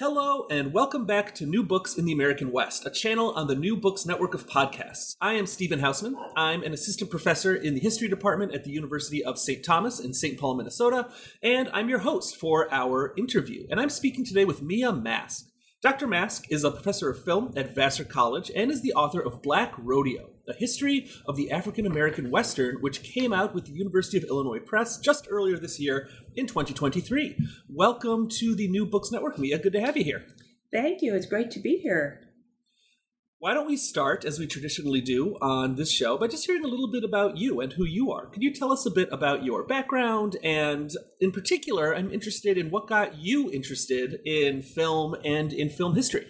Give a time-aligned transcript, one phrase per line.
[0.00, 3.54] Hello, and welcome back to New Books in the American West, a channel on the
[3.54, 5.14] New Books Network of podcasts.
[5.20, 6.14] I am Stephen Hausmann.
[6.38, 9.62] I'm an assistant professor in the history department at the University of St.
[9.62, 10.40] Thomas in St.
[10.40, 11.10] Paul, Minnesota,
[11.42, 13.66] and I'm your host for our interview.
[13.70, 15.50] And I'm speaking today with Mia Mask.
[15.82, 16.06] Dr.
[16.06, 19.74] Mask is a professor of film at Vassar College and is the author of Black
[19.76, 24.24] Rodeo, a history of the African American Western, which came out with the University of
[24.24, 27.36] Illinois Press just earlier this year in 2023.
[27.68, 29.58] Welcome to the New Books Network, Mia.
[29.58, 30.26] Good to have you here.
[30.72, 31.14] Thank you.
[31.14, 32.20] It's great to be here.
[33.38, 36.68] Why don't we start, as we traditionally do on this show, by just hearing a
[36.68, 38.26] little bit about you and who you are?
[38.26, 40.36] Can you tell us a bit about your background?
[40.44, 45.94] And in particular, I'm interested in what got you interested in film and in film
[45.94, 46.26] history.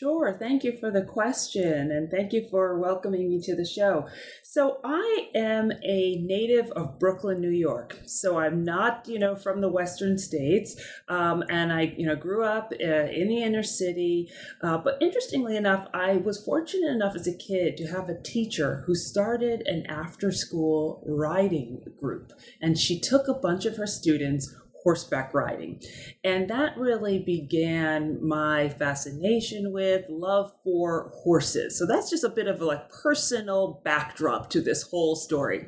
[0.00, 0.32] Sure.
[0.32, 4.08] Thank you for the question and thank you for welcoming me to the show.
[4.42, 7.98] So, I am a native of Brooklyn, New York.
[8.06, 10.74] So, I'm not, you know, from the Western states.
[11.08, 14.30] Um, and I, you know, grew up uh, in the inner city.
[14.62, 18.84] Uh, but interestingly enough, I was fortunate enough as a kid to have a teacher
[18.86, 22.32] who started an after school writing group.
[22.58, 25.80] And she took a bunch of her students horseback riding.
[26.24, 31.78] And that really began my fascination with love for horses.
[31.78, 35.66] So that's just a bit of a like personal backdrop to this whole story.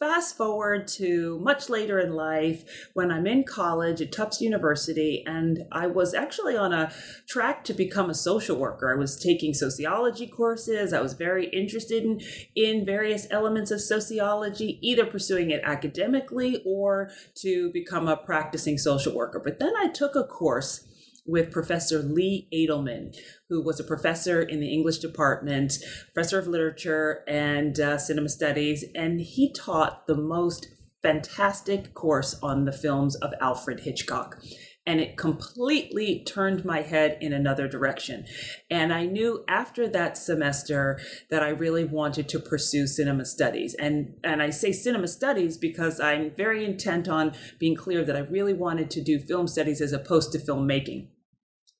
[0.00, 5.66] Fast forward to much later in life when I'm in college at Tufts University, and
[5.70, 6.92] I was actually on a
[7.28, 8.92] track to become a social worker.
[8.92, 10.92] I was taking sociology courses.
[10.92, 12.20] I was very interested in,
[12.56, 19.14] in various elements of sociology, either pursuing it academically or to become a practicing social
[19.14, 19.38] worker.
[19.38, 20.88] But then I took a course
[21.26, 23.16] with Professor Lee Edelman,
[23.48, 25.78] who was a professor in the English department,
[26.12, 30.68] professor of literature and uh, cinema studies, and he taught the most
[31.02, 34.38] fantastic course on the films of Alfred Hitchcock.
[34.86, 38.26] And it completely turned my head in another direction.
[38.70, 43.74] And I knew after that semester that I really wanted to pursue cinema studies.
[43.74, 48.20] And, and I say cinema studies because I'm very intent on being clear that I
[48.20, 51.08] really wanted to do film studies as opposed to filmmaking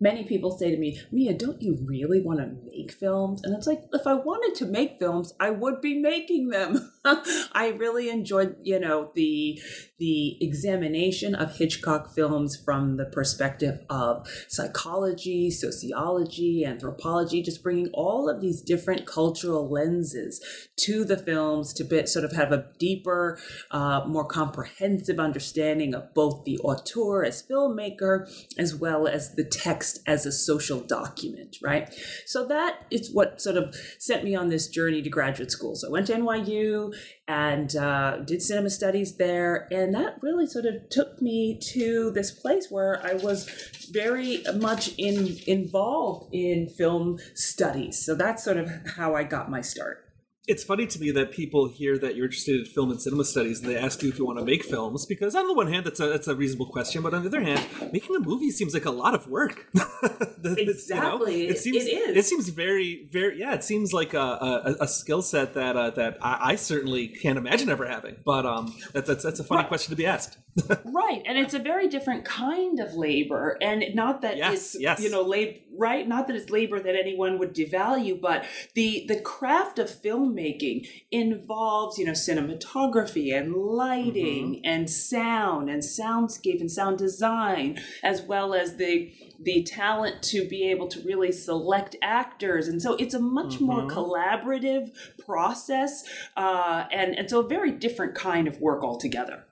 [0.01, 3.43] many people say to me, Mia, don't you really want to make films?
[3.45, 6.93] And it's like, if I wanted to make films, I would be making them.
[7.05, 9.61] I really enjoyed, you know, the
[9.99, 18.29] the examination of Hitchcock films from the perspective of psychology, sociology, anthropology, just bringing all
[18.29, 20.45] of these different cultural lenses
[20.81, 23.39] to the films to bit, sort of have a deeper,
[23.71, 28.29] uh, more comprehensive understanding of both the auteur as filmmaker
[28.59, 31.93] as well as the text as a social document, right?
[32.27, 35.75] So that is what sort of sent me on this journey to graduate school.
[35.75, 36.95] So I went to NYU
[37.27, 39.69] and uh, did cinema studies there.
[39.71, 43.49] And that really sort of took me to this place where I was
[43.91, 48.05] very much in, involved in film studies.
[48.05, 50.04] So that's sort of how I got my start
[50.47, 53.61] it's funny to me that people hear that you're interested in film and cinema studies
[53.61, 55.87] and they ask you if you want to make films because on the one hand
[55.87, 58.75] that's a that's a reasonable question but on the other hand making a movie seems
[58.75, 59.67] like a lot of work
[60.45, 64.13] exactly you know, it seems it is it seems very very yeah it seems like
[64.13, 68.17] a a, a skill set that uh, that I, I, certainly can't imagine ever having
[68.25, 69.69] but um that's that's, that's a funny right.
[69.69, 70.37] question to be asked
[70.85, 75.01] right and it's a very different kind of labor and not that yes, it's yes.
[75.01, 79.21] you know labor right not that it's labor that anyone would devalue but the the
[79.21, 84.65] craft of filmmaking involves you know cinematography and lighting mm-hmm.
[84.65, 90.71] and sound and soundscape and sound design as well as the the talent to be
[90.71, 93.67] able to really select actors and so it's a much mm-hmm.
[93.67, 94.91] more collaborative
[95.25, 96.05] process
[96.37, 99.45] uh, and and so a very different kind of work altogether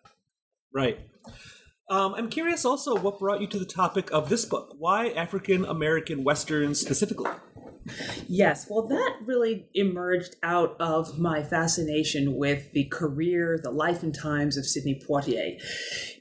[0.73, 0.99] right
[1.93, 4.75] um, I'm curious also what brought you to the topic of this book.
[4.79, 7.31] Why African American Westerns specifically?
[8.29, 14.15] Yes, well, that really emerged out of my fascination with the career, the life and
[14.15, 15.61] times of Sidney Poitier.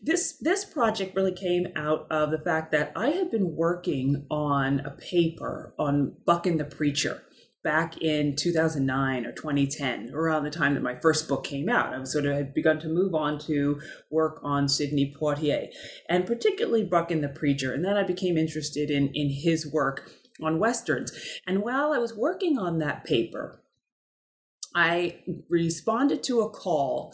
[0.04, 4.82] This this project really came out of the fact that I had been working on
[4.82, 7.24] a paper on Buck and the Preacher
[7.64, 11.94] back in 2009 or 2010, around the time that my first book came out.
[11.94, 13.80] I was sort of had begun to move on to
[14.10, 15.68] work on Sidney Poitier,
[16.10, 17.74] and particularly Buck and the Preacher.
[17.74, 20.10] And then I became interested in, in his work
[20.42, 21.12] on Westerns.
[21.46, 23.62] And while I was working on that paper,
[24.74, 25.20] I
[25.50, 27.14] responded to a call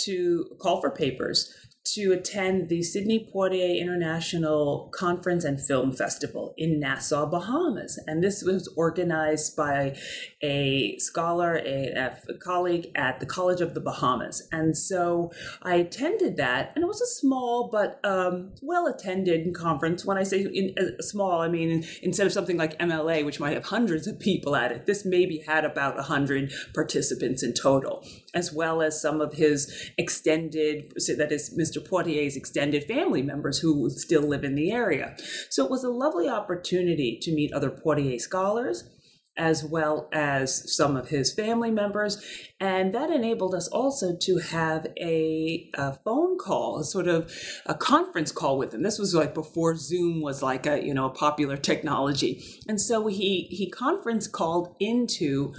[0.00, 6.78] to call for papers to attend the Sidney Poitier International Conference and Film Festival in
[6.78, 7.98] Nassau, Bahamas.
[8.06, 9.96] And this was organized by
[10.42, 14.46] a scholar, a, a, colleague at the College of the Bahamas.
[14.52, 15.32] And so
[15.62, 20.04] I attended that, and it was a small but um, well attended conference.
[20.04, 23.54] When I say in, uh, small, I mean instead of something like MLA, which might
[23.54, 28.04] have hundreds of people at it, this maybe had about 100 participants in total,
[28.34, 31.86] as well as some of his extended, so that is Mr.
[31.86, 35.16] Poitier's extended family members who still live in the area.
[35.48, 38.88] So it was a lovely opportunity to meet other Poitier scholars
[39.36, 42.22] as well as some of his family members.
[42.60, 47.32] And that enabled us also to have a, a, phone call, a sort of
[47.64, 48.82] a conference call with him.
[48.82, 52.44] This was like before Zoom was like a, you know, a popular technology.
[52.68, 55.54] And so he, he conference called into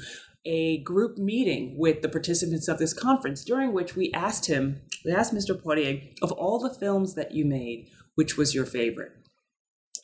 [0.45, 5.11] a group meeting with the participants of this conference, during which we asked him, we
[5.11, 5.59] asked Mr.
[5.59, 9.11] Poitier, of all the films that you made, which was your favorite?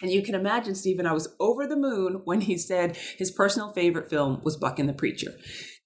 [0.01, 3.71] And you can imagine, Stephen, I was over the moon when he said his personal
[3.73, 5.33] favorite film was Buck and the Preacher.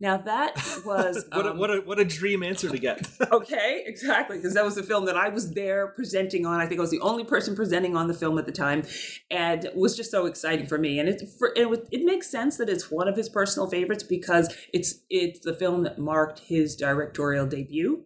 [0.01, 3.07] Now that was what, um, a, what, a, what a dream answer to get.
[3.31, 6.59] okay, exactly, because that was the film that I was there presenting on.
[6.59, 8.83] I think I was the only person presenting on the film at the time,
[9.30, 11.00] and it was just so exciting for me.
[11.00, 14.53] And it for, it, it makes sense that it's one of his personal favorites because
[14.74, 18.03] it's it's the film that marked his directorial debut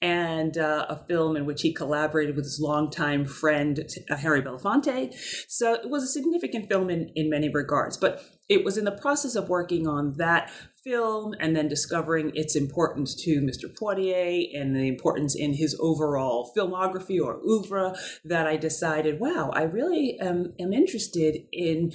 [0.00, 3.80] and uh, a film in which he collaborated with his longtime friend
[4.10, 5.14] uh, Harry Belafonte.
[5.48, 7.96] So it was a significant film in, in many regards.
[7.96, 10.50] But it was in the process of working on that
[10.84, 13.72] film and then discovering its importance to Mr.
[13.72, 17.94] Poitier and the importance in his overall filmography or oeuvre
[18.24, 21.92] that I decided, wow, I really am, am interested in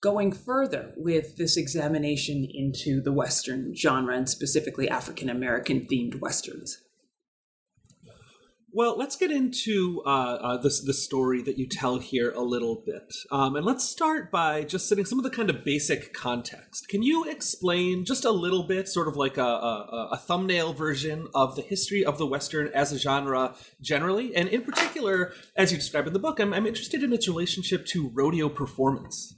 [0.00, 6.78] going further with this examination into the Western genre and specifically African American themed Westerns.
[8.72, 13.12] Well, let's get into uh, uh, the story that you tell here a little bit,
[13.32, 16.86] um, and let's start by just setting some of the kind of basic context.
[16.88, 21.26] Can you explain just a little bit, sort of like a, a, a thumbnail version
[21.34, 25.78] of the history of the western as a genre generally, and in particular, as you
[25.78, 29.34] describe in the book, I'm, I'm interested in its relationship to rodeo performance.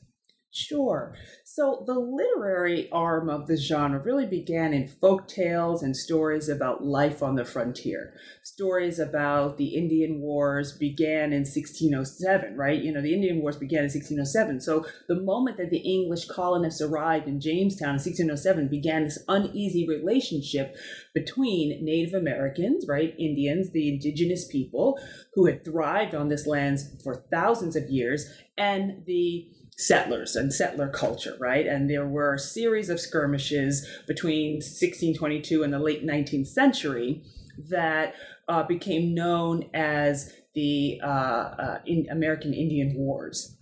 [0.54, 1.14] Sure.
[1.54, 6.82] So the literary arm of the genre really began in folk tales and stories about
[6.82, 8.14] life on the frontier.
[8.42, 12.82] Stories about the Indian Wars began in 1607, right?
[12.82, 14.62] You know, the Indian Wars began in 1607.
[14.62, 19.86] So the moment that the English colonists arrived in Jamestown in 1607 began this uneasy
[19.86, 20.74] relationship
[21.14, 23.14] between Native Americans, right?
[23.18, 24.98] Indians, the indigenous people
[25.34, 28.24] who had thrived on this land for thousands of years,
[28.56, 31.66] and the settlers and settler culture, right?
[31.66, 37.22] And there were a series of skirmishes between 1622 and the late 19th century
[37.70, 38.14] that
[38.48, 43.56] uh, became known as the uh, uh, in American Indian Wars.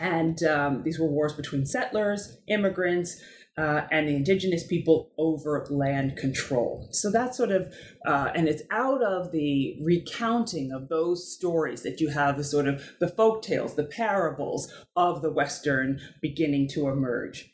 [0.00, 3.20] And um, these were wars between settlers, immigrants,
[3.58, 6.88] uh, and the indigenous people over land control.
[6.92, 7.72] So that's sort of,
[8.06, 12.66] uh, and it's out of the recounting of those stories that you have the sort
[12.66, 17.50] of the folk tales, the parables of the Western beginning to emerge.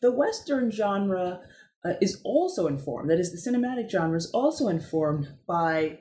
[0.00, 1.40] The Western genre
[1.84, 5.98] uh, is also informed, that is, the cinematic genre is also informed by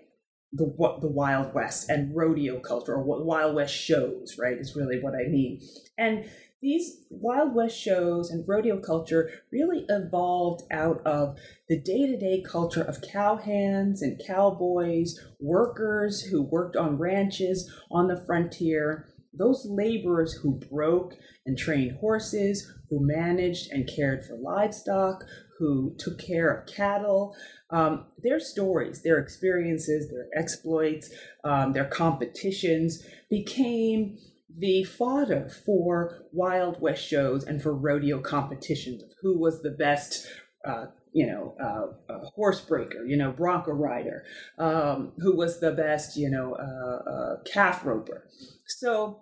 [0.54, 4.58] the what the Wild West and rodeo culture, or what Wild West shows, right?
[4.58, 5.62] Is really what I mean.
[5.98, 6.26] And
[6.62, 11.38] these Wild West shows and rodeo culture really evolved out of
[11.68, 18.08] the day to day culture of cowhands and cowboys, workers who worked on ranches on
[18.08, 21.16] the frontier, those laborers who broke
[21.46, 25.24] and trained horses, who managed and cared for livestock,
[25.58, 27.36] who took care of cattle.
[27.70, 31.10] Um, their stories, their experiences, their exploits,
[31.44, 34.18] um, their competitions became
[34.58, 40.28] the fodder for Wild West shows and for rodeo competitions of who was the best,
[40.66, 44.24] uh, you know, uh, uh, horse breaker, you know, bronco rider,
[44.58, 48.28] um, who was the best, you know, uh, uh, calf roper.
[48.66, 49.22] So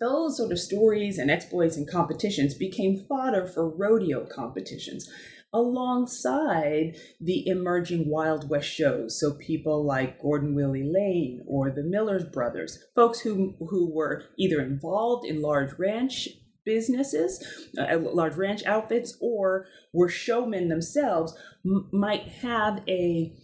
[0.00, 5.10] those sort of stories and exploits and competitions became fodder for rodeo competitions
[5.54, 9.18] alongside the emerging Wild West shows.
[9.18, 14.60] So people like Gordon Willie Lane or the Millers brothers, folks who, who were either
[14.60, 16.28] involved in large ranch
[16.64, 17.46] businesses,
[17.78, 23.34] uh, large ranch outfits, or were showmen themselves, m- might have a,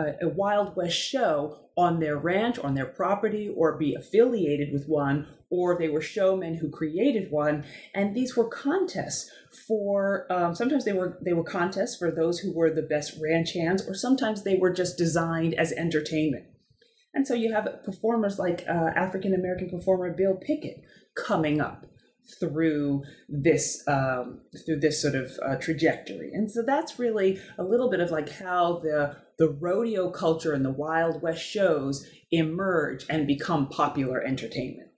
[0.00, 4.86] a, a Wild West show on their ranch, on their property, or be affiliated with
[4.88, 7.64] one, or they were showmen who created one.
[7.94, 9.30] And these were contests
[9.66, 13.54] for um, sometimes they were they were contests for those who were the best ranch
[13.54, 16.44] hands, or sometimes they were just designed as entertainment.
[17.12, 20.82] And so you have performers like uh, African American performer Bill Pickett
[21.16, 21.86] coming up
[22.38, 26.30] through this um, through this sort of uh, trajectory.
[26.32, 30.64] And so that's really a little bit of like how the the rodeo culture and
[30.64, 34.90] the Wild West shows emerge and become popular entertainment.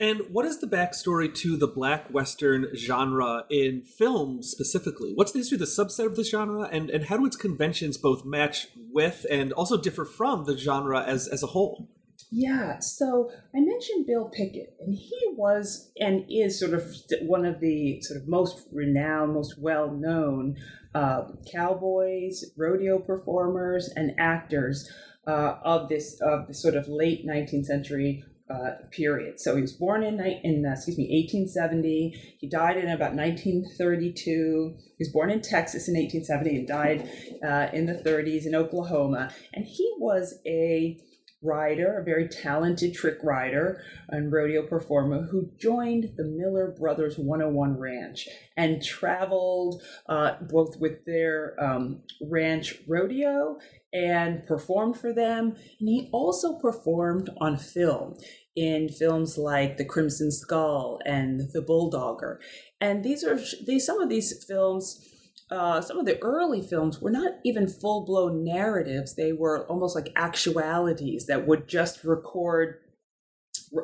[0.00, 5.12] And what is the backstory to the black western genre in film specifically?
[5.14, 7.96] What's the history of the subset of the genre, and, and how do its conventions
[7.96, 11.88] both match with and also differ from the genre as, as a whole?
[12.30, 17.60] Yeah, so I mentioned Bill Pickett, and he was and is sort of one of
[17.60, 20.56] the sort of most renowned, most well known
[20.94, 24.90] uh, cowboys, rodeo performers, and actors
[25.26, 29.40] uh, of this of the sort of late 19th century uh, period.
[29.40, 32.36] So he was born in, in uh, excuse me 1870.
[32.38, 34.76] He died in about 1932.
[34.76, 37.08] He was born in Texas in 1870 and died
[37.46, 39.32] uh, in the 30s in Oklahoma.
[39.54, 40.98] And he was a
[41.42, 47.78] rider, a very talented trick rider and rodeo performer who joined the Miller Brothers 101
[47.78, 53.58] Ranch and traveled uh, both with their um, ranch rodeo
[53.92, 55.56] and performed for them.
[55.80, 58.16] And he also performed on film
[58.54, 62.38] in films like The Crimson Skull and The Bulldogger.
[62.80, 65.08] And these are these some of these films
[65.52, 69.14] uh, some of the early films were not even full blown narratives.
[69.14, 72.78] They were almost like actualities that would just record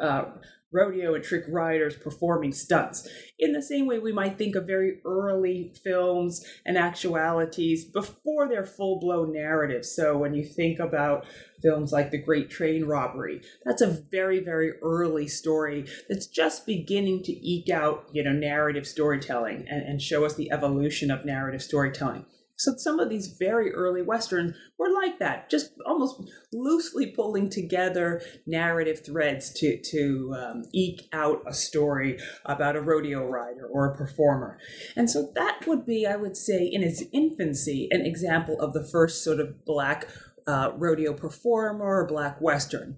[0.00, 0.24] uh,
[0.72, 3.08] rodeo and trick riders performing stunts.
[3.38, 8.64] In the same way, we might think of very early films and actualities before their
[8.64, 9.94] full blown narratives.
[9.94, 11.26] So when you think about
[11.62, 17.22] films like The Great Train Robbery, that's a very, very early story that's just beginning
[17.24, 21.62] to eke out, you know, narrative storytelling and, and show us the evolution of narrative
[21.62, 22.26] storytelling.
[22.58, 26.20] So some of these very early westerns were like that, just almost
[26.52, 33.24] loosely pulling together narrative threads to to um, eke out a story about a rodeo
[33.24, 34.58] rider or a performer.
[34.96, 38.84] And so that would be, I would say, in its infancy, an example of the
[38.84, 40.08] first sort of black
[40.46, 42.96] uh, rodeo performer or black western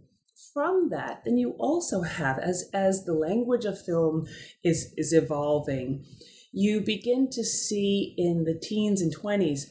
[0.54, 4.26] from that, then you also have, as as the language of film
[4.64, 6.04] is is evolving,
[6.52, 9.66] you begin to see in the teens and 20s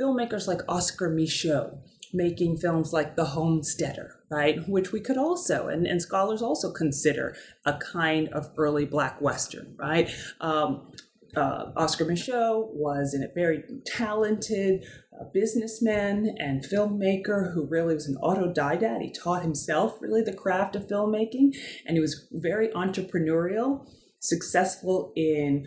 [0.00, 1.78] filmmakers like Oscar Micheaux
[2.12, 4.66] making films like The Homesteader, right?
[4.68, 7.36] Which we could also, and, and scholars also consider
[7.66, 10.08] a kind of early Black Western, right?
[10.40, 10.92] Um,
[11.36, 14.84] uh, Oscar Micheaux was a very talented
[15.20, 19.02] uh, businessman and filmmaker who really was an autodidact.
[19.02, 23.84] He taught himself really the craft of filmmaking, and he was very entrepreneurial,
[24.20, 25.66] successful in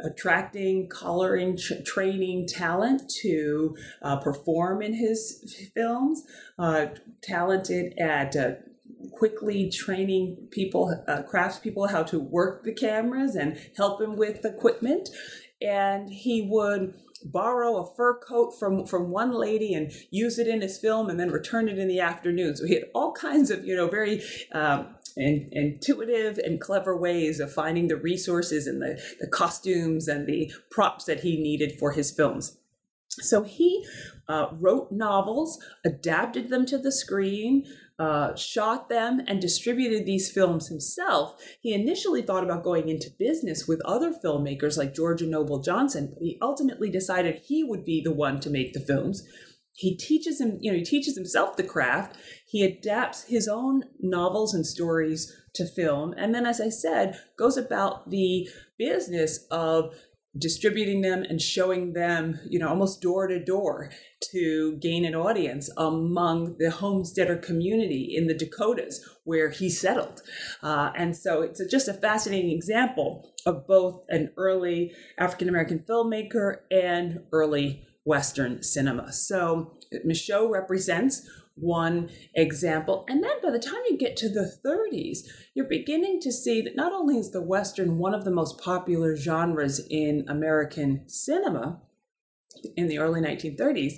[0.00, 6.24] attracting, coloring, tra- training talent to uh, perform in his films,
[6.58, 6.86] uh,
[7.22, 8.52] talented at uh,
[9.12, 15.08] quickly training people, uh, craftspeople, how to work the cameras and help him with equipment.
[15.60, 20.60] And he would borrow a fur coat from from one lady and use it in
[20.60, 23.64] his film and then return it in the afternoon so he had all kinds of
[23.64, 29.26] you know very um, intuitive and clever ways of finding the resources and the, the
[29.26, 32.56] costumes and the props that he needed for his films.
[33.10, 33.84] So he
[34.26, 37.66] uh, wrote novels, adapted them to the screen,
[37.98, 41.34] uh, shot them, and distributed these films himself.
[41.60, 46.22] He initially thought about going into business with other filmmakers like Georgia Noble Johnson, but
[46.22, 49.26] he ultimately decided he would be the one to make the films
[49.74, 54.54] he teaches him you know he teaches himself the craft he adapts his own novels
[54.54, 59.94] and stories to film and then as i said goes about the business of
[60.36, 65.68] distributing them and showing them you know almost door to door to gain an audience
[65.76, 70.22] among the homesteader community in the dakotas where he settled
[70.62, 76.60] uh, and so it's just a fascinating example of both an early african american filmmaker
[76.70, 79.12] and early Western cinema.
[79.12, 79.72] So
[80.04, 83.04] Micheaux represents one example.
[83.08, 85.20] And then by the time you get to the 30s,
[85.54, 89.16] you're beginning to see that not only is the Western one of the most popular
[89.16, 91.80] genres in American cinema
[92.76, 93.94] in the early 1930s,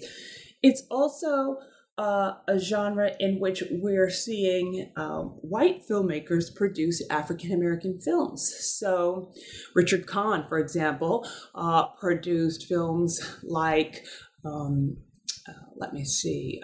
[0.62, 1.58] it's also
[1.96, 8.52] uh, a genre in which we're seeing um, white filmmakers produce African American films.
[8.60, 9.32] So,
[9.74, 14.04] Richard Kahn, for example, uh, produced films like,
[14.44, 14.96] um,
[15.48, 16.60] uh, let me see,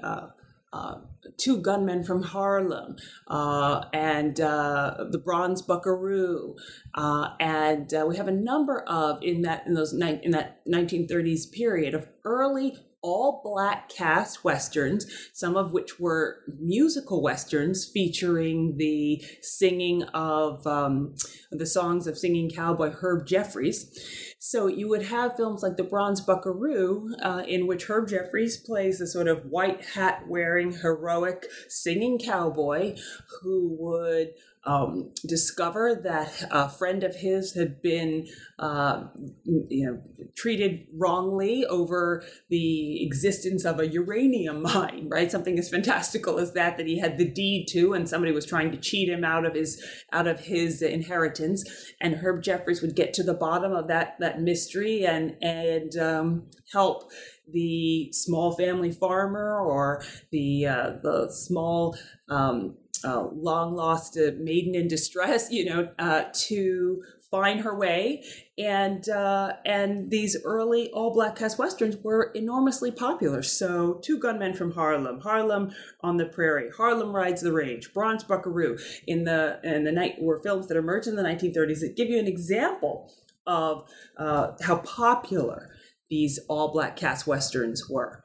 [0.73, 0.99] uh, uh,
[1.37, 2.97] Two Gunmen from Harlem
[3.27, 6.57] uh, and The Bronze Buckaroo.
[6.95, 12.09] and we have a number of, in that, in those, in that 1930s period, of
[12.25, 20.67] early all black cast westerns, some of which were musical westerns featuring the singing of
[20.67, 21.15] um,
[21.51, 23.91] the songs of singing cowboy Herb Jeffries.
[24.39, 28.99] So you would have films like The Bronze Buckaroo, uh, in which Herb Jeffries plays
[28.99, 32.97] the sort of white hat wearing, heroic singing cowboy
[33.43, 34.31] who would
[34.65, 39.05] um, discover that a friend of his had been, uh,
[39.45, 40.03] you know,
[40.37, 45.31] treated wrongly over the existence of a uranium mine, right?
[45.31, 48.71] Something as fantastical as that that he had the deed to, and somebody was trying
[48.73, 51.65] to cheat him out of his out of his inheritance.
[52.01, 56.51] And Herb Jeffries would get to the bottom of that that mystery and and um,
[56.73, 57.11] help
[57.53, 61.97] the small family farmer or the uh, the small
[62.29, 68.25] um, uh, long lost uh, maiden in distress, you know, uh, to find her way.
[68.59, 73.43] And uh, and these early all black cast westerns were enormously popular.
[73.43, 78.79] So, Two Gunmen from Harlem, Harlem on the Prairie, Harlem Rides the Range, Bronze Buckaroo,
[79.07, 82.19] in the in the night were films that emerged in the 1930s that give you
[82.19, 83.13] an example
[83.47, 83.89] of
[84.19, 85.70] uh, how popular
[86.11, 88.25] these all black cast westerns were.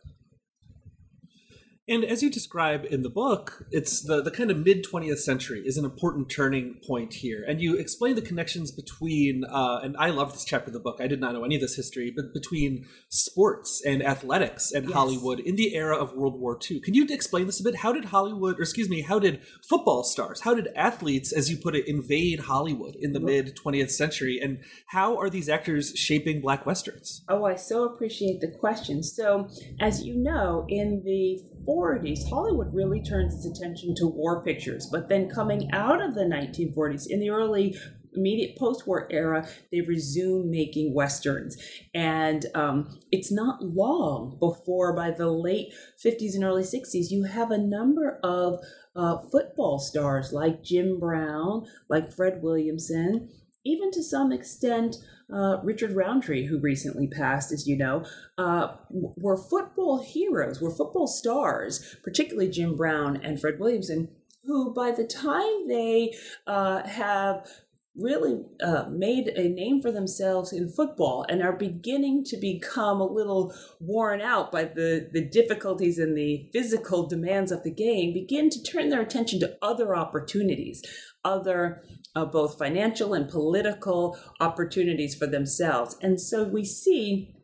[1.87, 5.61] And as you describe in the book, it's the, the kind of mid 20th century
[5.65, 7.45] is an important turning point here.
[7.47, 10.97] And you explain the connections between, uh, and I love this chapter of the book.
[10.99, 14.93] I did not know any of this history, but between sports and athletics and yes.
[14.95, 16.79] Hollywood in the era of World War II.
[16.79, 17.75] Can you explain this a bit?
[17.75, 21.57] How did Hollywood, or excuse me, how did football stars, how did athletes, as you
[21.57, 24.39] put it, invade Hollywood in the mid 20th century?
[24.41, 27.23] And how are these actors shaping Black Westerns?
[27.29, 29.03] Oh, I so appreciate the question.
[29.03, 29.49] So,
[29.79, 34.87] as you know, in the 40s, Hollywood really turns its attention to war pictures.
[34.91, 37.77] But then coming out of the 1940s, in the early
[38.15, 41.57] immediate post-war era, they resume making westerns,
[41.93, 45.73] and um, it's not long before, by the late
[46.03, 48.63] 50s and early 60s, you have a number of
[48.95, 53.29] uh, football stars like Jim Brown, like Fred Williamson,
[53.65, 54.97] even to some extent
[55.33, 58.05] uh, Richard Roundtree, who recently passed, as you know,
[58.37, 64.09] uh, were football heroes, were football stars, particularly Jim Brown and Fred Williamson,
[64.43, 66.13] who by the time they
[66.45, 67.47] uh, have
[67.97, 73.05] really uh, made a name for themselves in football and are beginning to become a
[73.05, 78.49] little worn out by the, the difficulties and the physical demands of the game, begin
[78.49, 80.83] to turn their attention to other opportunities,
[81.23, 81.83] other
[82.15, 85.97] uh, both financial and political opportunities for themselves.
[86.01, 87.35] And so we see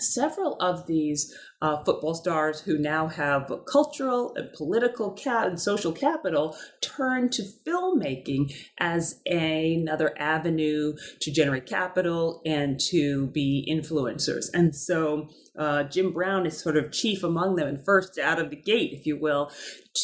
[0.00, 5.92] several of these uh, football stars who now have cultural and political cap- and social
[5.92, 14.46] capital turn to filmmaking as a, another avenue to generate capital and to be influencers.
[14.52, 18.50] And so uh, Jim Brown is sort of chief among them and first out of
[18.50, 19.50] the gate, if you will,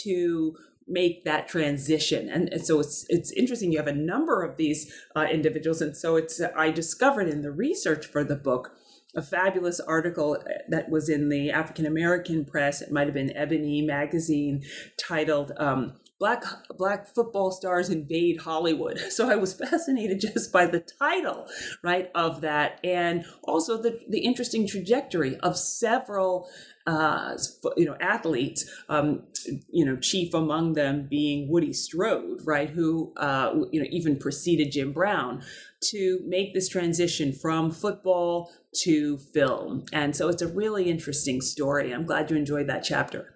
[0.04, 2.28] to make that transition.
[2.28, 5.80] And, and, so it's it's interesting you have a number of these uh, individuals.
[5.80, 8.72] And so it's i discovered in the research for the book
[9.14, 12.80] a fabulous article uh, that was in the african american press.
[12.80, 14.62] It might have been ebony magazine
[14.96, 16.44] titled um, black
[16.78, 21.48] black football stars invade hollywood so i was fascinated just by the title
[21.82, 26.48] right of that and also the the interesting trajectory of several
[26.84, 27.38] uh,
[27.76, 29.22] you know, athletes, um,
[29.70, 34.72] you know, chief among them being Woody Strode, right, who, uh, you know, even preceded
[34.72, 35.44] Jim Brown
[35.90, 39.84] to make this transition from football to film.
[39.92, 41.92] And so it's a really interesting story.
[41.92, 43.32] I'm glad you enjoyed that chapter.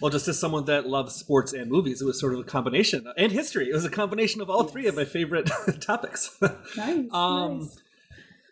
[0.00, 3.06] Well, just as someone that loves sports and movies, it was sort of a combination
[3.16, 3.68] and history.
[3.70, 4.72] It was a combination of all yes.
[4.72, 6.36] three of my favorite topics.
[6.76, 7.78] Nice, um, nice.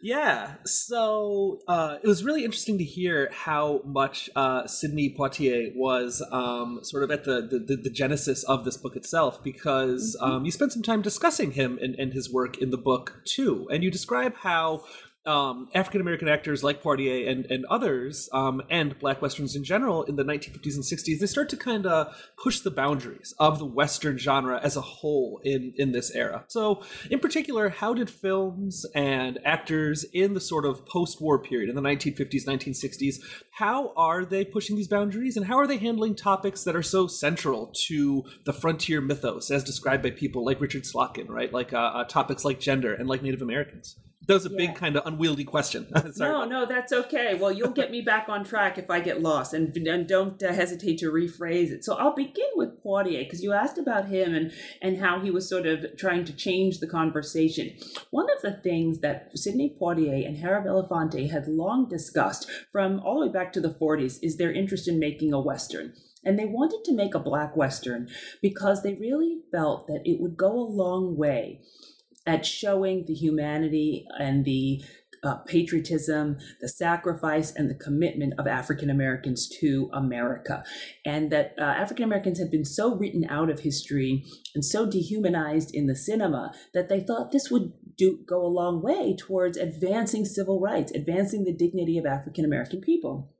[0.04, 6.20] Yeah, so uh, it was really interesting to hear how much uh, Sidney Poitier was
[6.32, 10.32] um, sort of at the, the, the, genesis of this book itself, because mm-hmm.
[10.32, 13.68] um, you spent some time discussing him and, and his work in the book too,
[13.70, 14.82] and you describe how
[15.24, 20.02] um, African American actors like Poitier and and others, um, and Black westerns in general
[20.02, 23.64] in the 1950s and 60s, they start to kind of push the boundaries of the
[23.64, 26.44] western genre as a whole in in this era.
[26.48, 31.76] So, in particular, how did films and actors in the sort of post-war period in
[31.76, 33.16] the 1950s, 1960s,
[33.52, 37.06] how are they pushing these boundaries, and how are they handling topics that are so
[37.06, 41.52] central to the frontier mythos, as described by people like Richard Slotkin, right?
[41.52, 43.96] Like uh, uh, topics like gender and like Native Americans.
[44.28, 44.56] That was a yeah.
[44.56, 45.88] big kind of unwieldy question.
[46.16, 47.34] no, no, that's okay.
[47.34, 50.52] Well, you'll get me back on track if I get lost, and, and don't uh,
[50.52, 51.84] hesitate to rephrase it.
[51.84, 55.48] So I'll begin with Poitier because you asked about him and and how he was
[55.48, 57.72] sort of trying to change the conversation.
[58.10, 63.20] One of the things that Sidney Poitier and Harry Belafonte had long discussed from all
[63.20, 65.94] the way back to the 40s is their interest in making a western.
[66.24, 68.08] And they wanted to make a black western
[68.40, 71.60] because they really felt that it would go a long way
[72.26, 74.82] at showing the humanity and the
[75.24, 80.64] uh, patriotism, the sacrifice, and the commitment of African Americans to America.
[81.06, 85.72] And that uh, African Americans had been so written out of history and so dehumanized
[85.74, 90.24] in the cinema that they thought this would do, go a long way towards advancing
[90.24, 93.32] civil rights, advancing the dignity of African American people.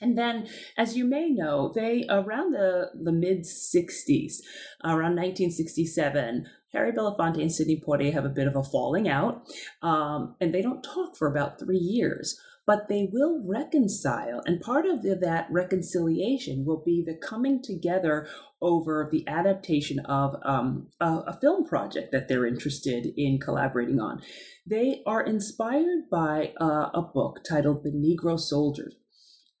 [0.00, 4.36] And then, as you may know, they around the, the mid 60s,
[4.84, 9.42] around 1967, Harry Belafonte and Sidney Poitier have a bit of a falling out,
[9.82, 12.38] um, and they don't talk for about three years.
[12.66, 18.28] But they will reconcile, and part of the, that reconciliation will be the coming together
[18.60, 24.20] over the adaptation of um, a, a film project that they're interested in collaborating on.
[24.66, 28.96] They are inspired by uh, a book titled The Negro Soldiers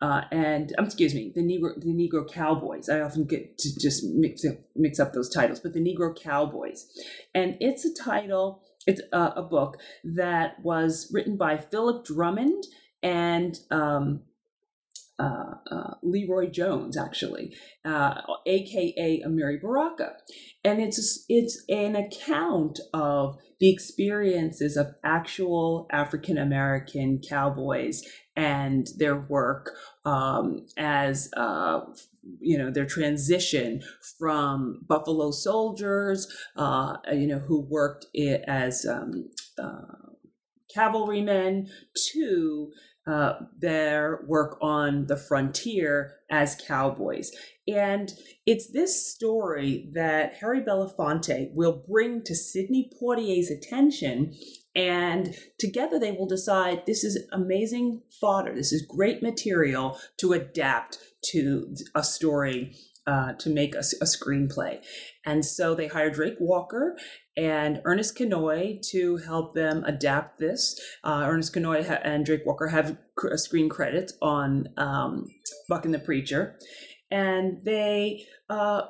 [0.00, 2.88] uh, and um, excuse me, the Negro the Negro Cowboys.
[2.88, 6.86] I often get to just mix up, mix up those titles, but the Negro Cowboys,
[7.34, 8.62] and it's a title.
[8.86, 12.64] It's a, a book that was written by Philip Drummond
[13.02, 14.22] and um,
[15.18, 17.52] uh, uh, LeRoi Jones, actually,
[17.84, 20.12] uh, aka Amiri Baraka,
[20.64, 28.02] and it's it's an account of the experiences of actual African American cowboys
[28.36, 29.72] and their work
[30.04, 31.80] um, as uh,
[32.40, 33.82] you know their transition
[34.18, 38.06] from Buffalo soldiers, uh, you know, who worked
[38.46, 39.30] as um,
[40.72, 41.68] cavalrymen
[42.12, 42.70] to
[43.06, 47.32] uh, their work on the frontier as cowboys.
[47.66, 48.12] And
[48.44, 54.34] it's this story that Harry Belafonte will bring to Sidney Poitier's attention
[54.78, 58.54] and together they will decide this is amazing fodder.
[58.54, 60.98] This is great material to adapt
[61.30, 64.78] to a story uh, to make a, a, screenplay.
[65.24, 66.96] And so they hire Drake Walker
[67.38, 70.78] and Ernest Kinoy to help them adapt this.
[71.04, 75.30] Uh, Ernest Kinoy ha- and Drake Walker have cr- screen credits on um,
[75.68, 76.58] Buck and the Preacher.
[77.12, 78.82] And they uh,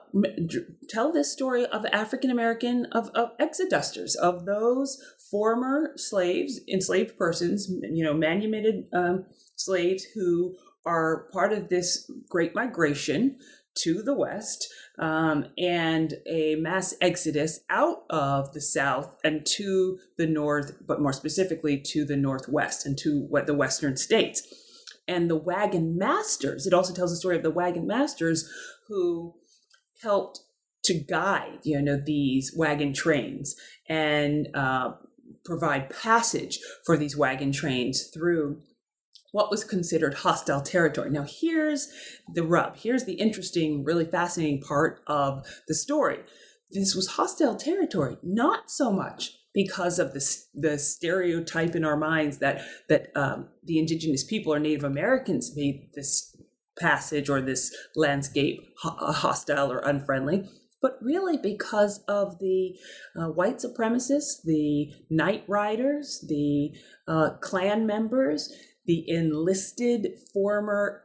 [0.89, 4.99] tell this story of African American, of, of exodusters, of those
[5.31, 10.57] former slaves, enslaved persons, you know, manumitted um, slaves who
[10.87, 13.37] are part of this great migration
[13.83, 20.27] to the West um, and a mass exodus out of the South and to the
[20.27, 24.43] North, but more specifically to the Northwest and to what the Western states.
[25.07, 28.51] And the wagon masters, it also tells the story of the wagon masters
[28.88, 29.35] who
[30.03, 30.41] helped
[30.85, 33.55] to guide, you know, these wagon trains
[33.88, 34.93] and uh,
[35.45, 38.61] provide passage for these wagon trains through
[39.33, 41.11] what was considered hostile territory.
[41.11, 41.88] Now, here's
[42.33, 42.77] the rub.
[42.77, 46.21] Here's the interesting, really fascinating part of the story.
[46.71, 52.38] This was hostile territory, not so much because of the, the stereotype in our minds
[52.38, 56.37] that that um, the indigenous people or Native Americans made this
[56.79, 60.49] passage or this landscape hostile or unfriendly
[60.81, 62.77] but really because of the
[63.17, 66.71] uh, white supremacists, the night riders, the
[67.07, 68.53] uh, Klan members,
[68.88, 71.05] the enlisted former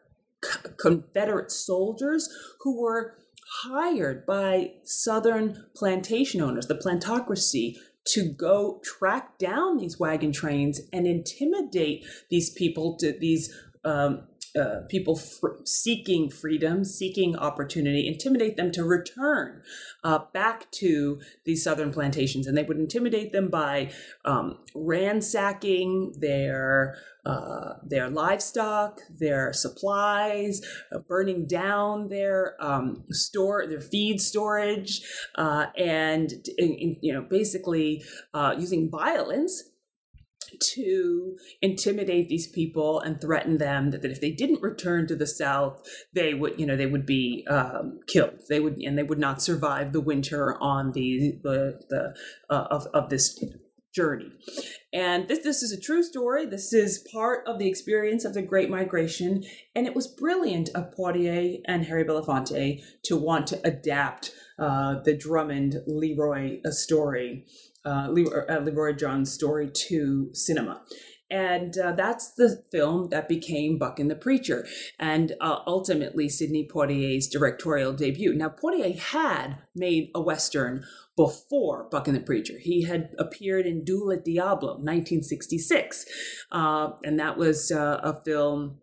[0.78, 2.28] Confederate soldiers
[2.62, 3.16] who were
[3.64, 11.06] hired by Southern plantation owners, the plantocracy, to go track down these wagon trains and
[11.06, 13.54] intimidate these people to these
[13.86, 14.24] um,
[14.60, 19.62] uh, people fr- seeking freedom, seeking opportunity, intimidate them to return
[20.04, 22.46] uh, back to these southern plantations.
[22.46, 23.92] And they would intimidate them by
[24.26, 30.62] um, ransacking their uh, their livestock, their supplies,
[30.92, 35.02] uh, burning down their um, store, their feed storage,
[35.36, 39.64] uh, and, and, you know basically uh, using violence
[40.60, 45.28] to intimidate these people and threaten them that, that if they didn't return to the
[45.28, 45.82] South,
[46.14, 48.40] they would, you know, they would be um, killed.
[48.50, 52.16] They would, and they would not survive the winter on the the, the
[52.50, 53.44] uh, of of this
[53.94, 54.32] journey.
[54.92, 56.46] And this, this is a true story.
[56.46, 59.44] This is part of the experience of the Great Migration.
[59.76, 65.16] And it was brilliant of Poitier and Harry Belafonte to want to adapt uh, the
[65.16, 67.46] Drummond LeRoi uh, story,
[67.86, 70.82] uh, LeRoi, uh, LeRoi John's story to cinema.
[71.34, 74.68] And uh, that's the film that became Buck and the Preacher,
[75.00, 78.36] and uh, ultimately Sidney Poitier's directorial debut.
[78.36, 82.60] Now, Poitier had made a Western before Buck and the Preacher.
[82.60, 86.06] He had appeared in Duel at Diablo, 1966,
[86.52, 88.78] uh, and that was uh, a film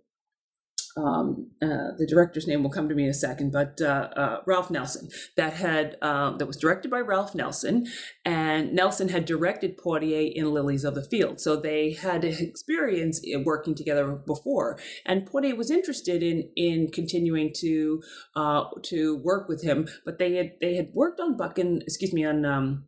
[0.96, 4.40] um, uh, the director's name will come to me in a second, but uh, uh,
[4.46, 7.86] Ralph Nelson that had um, that was directed by Ralph Nelson,
[8.24, 13.74] and Nelson had directed Poitier in Lilies of the Field, so they had experience working
[13.74, 18.02] together before, and Poitier was interested in in continuing to
[18.34, 22.24] uh, to work with him, but they had they had worked on Buckin, excuse me,
[22.24, 22.84] on um,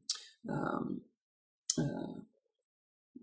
[0.49, 1.03] um,
[1.79, 2.21] uh,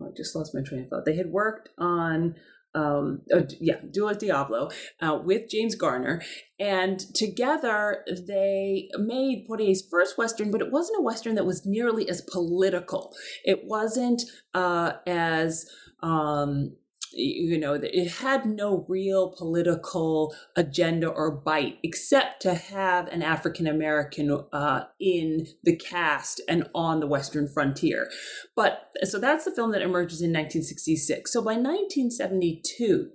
[0.02, 1.04] I just lost my train of thought.
[1.04, 2.36] They had worked on
[2.74, 6.22] um, uh, yeah, Duel at Diablo uh, with James Garner.
[6.58, 12.08] And together they made Poitier's first Western, but it wasn't a Western that was nearly
[12.08, 13.14] as political.
[13.44, 14.22] It wasn't
[14.54, 15.66] uh, as
[16.02, 16.76] um,
[17.12, 23.66] you know, it had no real political agenda or bite except to have an African
[23.66, 28.08] American uh, in the cast and on the Western frontier.
[28.54, 31.32] But so that's the film that emerges in 1966.
[31.32, 33.10] So by 1972,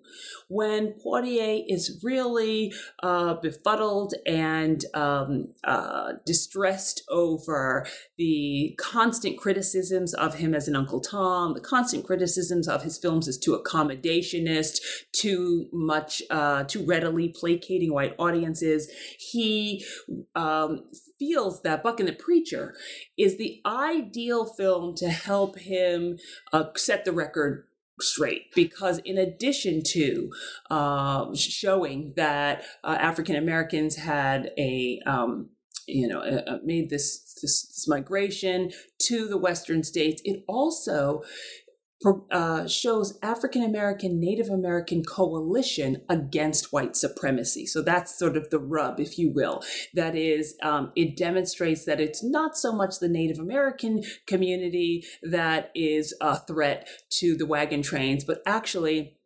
[0.47, 7.85] when Poitier is really uh, befuddled and um, uh, distressed over
[8.17, 13.27] the constant criticisms of him as an Uncle Tom, the constant criticisms of his films
[13.27, 13.55] as too
[13.85, 14.79] accommodationist,
[15.11, 19.85] too much, uh, too readily placating white audiences, he
[20.35, 20.85] um,
[21.19, 22.75] feels that Buck and the Preacher
[23.17, 26.17] is the ideal film to help him
[26.51, 27.67] uh, set the record
[28.01, 28.53] straight.
[28.53, 30.29] Because in addition to
[30.69, 35.49] uh, showing that uh, African Americans had a um,
[35.87, 41.21] you know made this, this, this migration to the western states it also
[42.31, 47.65] uh, shows African American, Native American coalition against white supremacy.
[47.65, 49.63] So that's sort of the rub, if you will.
[49.93, 55.71] That is, um, it demonstrates that it's not so much the Native American community that
[55.73, 59.17] is a threat to the wagon trains, but actually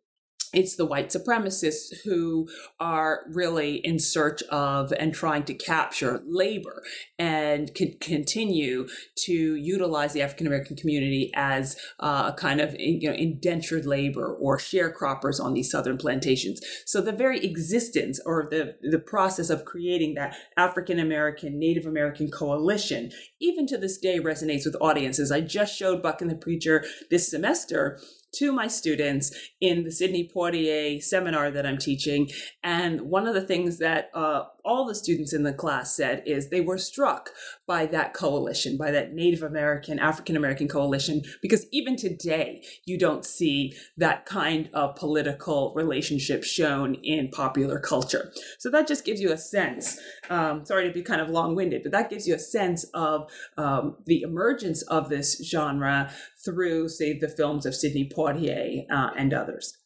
[0.52, 2.48] it's the white supremacists who
[2.80, 6.82] are really in search of and trying to capture labor
[7.18, 13.08] and can continue to utilize the African American community as uh, a kind of you
[13.08, 16.60] know indentured labor or sharecroppers on these southern plantations.
[16.86, 22.30] So the very existence or the the process of creating that African American Native American
[22.30, 25.30] coalition, even to this day, resonates with audiences.
[25.30, 28.00] I just showed Buck and the Preacher this semester
[28.32, 32.30] to my students in the Sidney Poitier seminar that I'm teaching.
[32.62, 36.48] And one of the things that uh, all the students in the class said is
[36.48, 37.30] they were struck
[37.66, 43.26] by that coalition, by that Native American, African American coalition, because even today, you don't
[43.26, 48.32] see that kind of political relationship shown in popular culture.
[48.60, 49.98] So that just gives you a sense.
[50.28, 53.28] Um, sorry to be kind of long winded, but that gives you a sense of
[53.56, 56.12] um, the emergence of this genre
[56.44, 59.79] through, say, the films of Sidney Poitier uh, and others.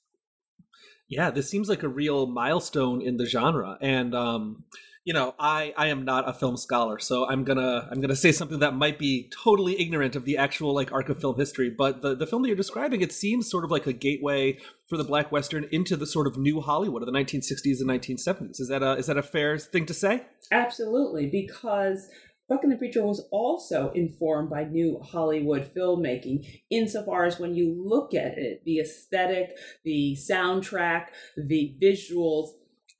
[1.15, 4.65] Yeah, this seems like a real milestone in the genre, and um,
[5.05, 8.33] you know, I I am not a film scholar, so I'm gonna I'm gonna say
[8.33, 11.71] something that might be totally ignorant of the actual like arc of film history.
[11.71, 14.97] But the the film that you're describing, it seems sort of like a gateway for
[14.97, 18.61] the black western into the sort of new Hollywood of the 1960s and 1970s.
[18.61, 20.25] Is that a is that a fair thing to say?
[20.51, 22.09] Absolutely, because
[22.49, 27.75] Buck and the Preacher was also informed by new Hollywood filmmaking, insofar as when you
[27.75, 32.51] look at it, the aesthetic, the soundtrack, the visuals,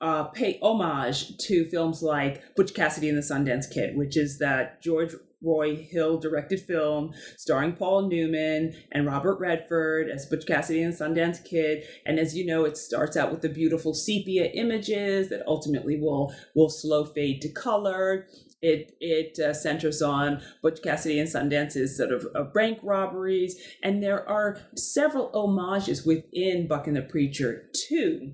[0.01, 4.81] uh, pay homage to films like Butch Cassidy and the Sundance Kid, which is that
[4.81, 5.13] George
[5.45, 11.43] Roy Hill directed film starring Paul Newman and Robert Redford as Butch Cassidy and Sundance
[11.43, 11.83] Kid.
[12.05, 16.33] And as you know, it starts out with the beautiful sepia images that ultimately will
[16.55, 18.27] will slow fade to color.
[18.61, 24.01] It it uh, centers on Butch Cassidy and Sundance's sort of uh, bank robberies, and
[24.01, 28.33] there are several homages within Buck and the Preacher too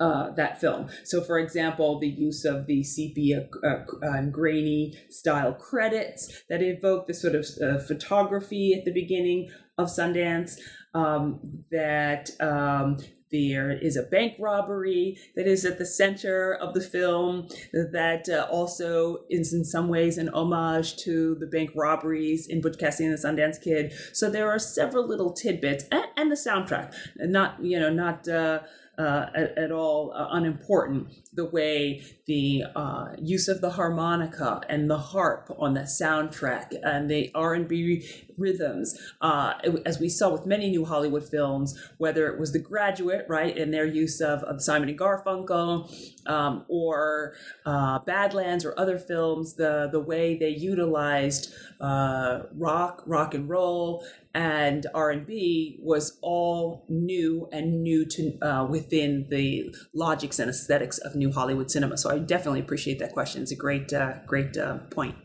[0.00, 0.88] uh, that film.
[1.04, 7.06] So, for example, the use of the sepia uh, and grainy style credits that evoke
[7.06, 10.58] the sort of uh, photography at the beginning of Sundance.
[10.92, 12.98] Um, that um,
[13.32, 18.46] there is a bank robbery that is at the center of the film that uh,
[18.50, 23.16] also is in some ways an homage to the bank robberies in Butch Cassidy and
[23.16, 23.92] the Sundance Kid.
[24.12, 28.28] So there are several little tidbits and, and the soundtrack, not you know not.
[28.28, 28.60] Uh,
[29.00, 31.08] uh, at, at, all uh, unimportant.
[31.32, 37.10] The way the uh, use of the harmonica and the harp on the soundtrack and
[37.10, 38.04] the R and B
[38.36, 39.54] rhythms, uh,
[39.86, 43.72] as we saw with many new Hollywood films, whether it was The Graduate, right, and
[43.72, 45.90] their use of, of Simon and Garfunkel,
[46.26, 47.34] um, or
[47.64, 54.86] uh, Badlands or other films, the the way they utilized rock, rock and roll, and
[54.94, 61.32] R&B was all new and new to uh, within the logics and aesthetics of new
[61.32, 61.98] Hollywood cinema.
[61.98, 63.42] So I definitely appreciate that question.
[63.42, 65.16] It's a great, uh, great uh, point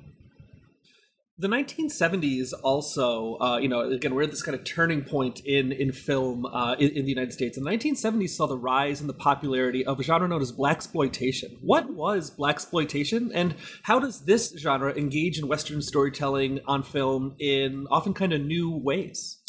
[1.38, 5.72] the 1970s also uh, you know again we're at this kind of turning point in
[5.72, 7.58] in film uh, in, in, the united states.
[7.58, 11.58] And the 1970s saw the rise in the popularity of a genre known as Blaxploitation.
[11.62, 17.86] What was Blaxploitation and how does this genre engage in western storytelling on film in
[17.92, 19.40] often kind of new ways?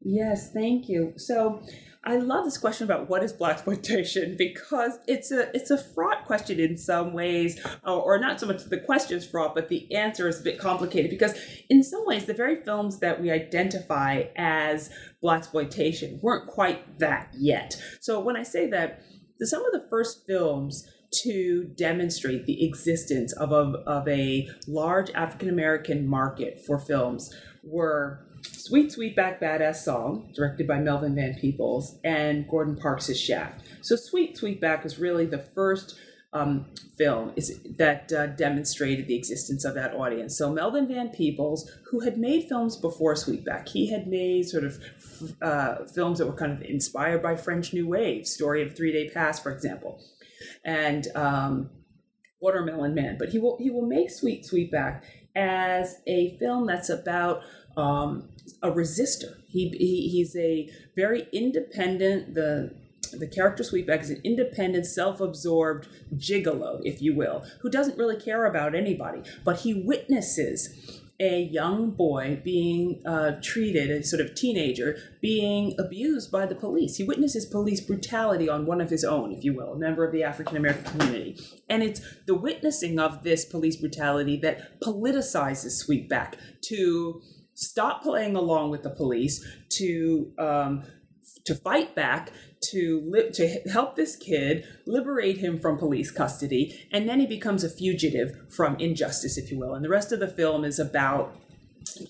[0.00, 1.14] Yes thank you.
[1.16, 1.62] So
[2.06, 6.60] I love this question about what is Blaxploitation because it's a it's a fraught question
[6.60, 10.28] in some ways, or, or not so much the question is fraught, but the answer
[10.28, 11.34] is a bit complicated because
[11.70, 14.90] in some ways the very films that we identify as
[15.22, 17.80] Blaxploitation weren't quite that yet.
[18.00, 19.02] So when I say that,
[19.40, 20.88] some of the first films
[21.22, 28.26] to demonstrate the existence of a, of a large African American market for films were
[28.44, 33.60] Sweet Sweet Sweetback Baadasssss Song, directed by Melvin Van Peebles, and Gordon Parks' Shaft.
[33.82, 35.96] So Sweet Sweetback was really the first
[36.34, 36.66] um,
[36.98, 40.36] film is, that uh, demonstrated the existence of that audience.
[40.36, 44.82] So Melvin Van Peebles, who had made films before Sweetback, he had made sort of
[45.40, 49.10] uh, films that were kind of inspired by French New Wave, Story of Three Day
[49.10, 50.02] Pass, for example,
[50.64, 51.70] and um,
[52.40, 53.16] Watermelon Man.
[53.18, 55.02] But he will he will make Sweet Sweetback
[55.36, 57.42] as a film that's about
[57.76, 58.28] um,
[58.62, 59.36] a resistor.
[59.48, 62.34] He, he he's a very independent.
[62.34, 62.74] The
[63.12, 68.44] the character Sweetback is an independent, self-absorbed gigolo, if you will, who doesn't really care
[68.46, 74.98] about anybody, but he witnesses a young boy being uh, treated, a sort of teenager,
[75.22, 76.96] being abused by the police.
[76.96, 80.12] He witnesses police brutality on one of his own, if you will, a member of
[80.12, 81.40] the African American community.
[81.68, 87.22] And it's the witnessing of this police brutality that politicizes Sweetback to
[87.54, 90.84] stop playing along with the police, to um,
[91.44, 92.30] to fight back,
[92.70, 97.64] to li- to help this kid liberate him from police custody, and then he becomes
[97.64, 99.74] a fugitive from injustice, if you will.
[99.74, 101.36] And the rest of the film is about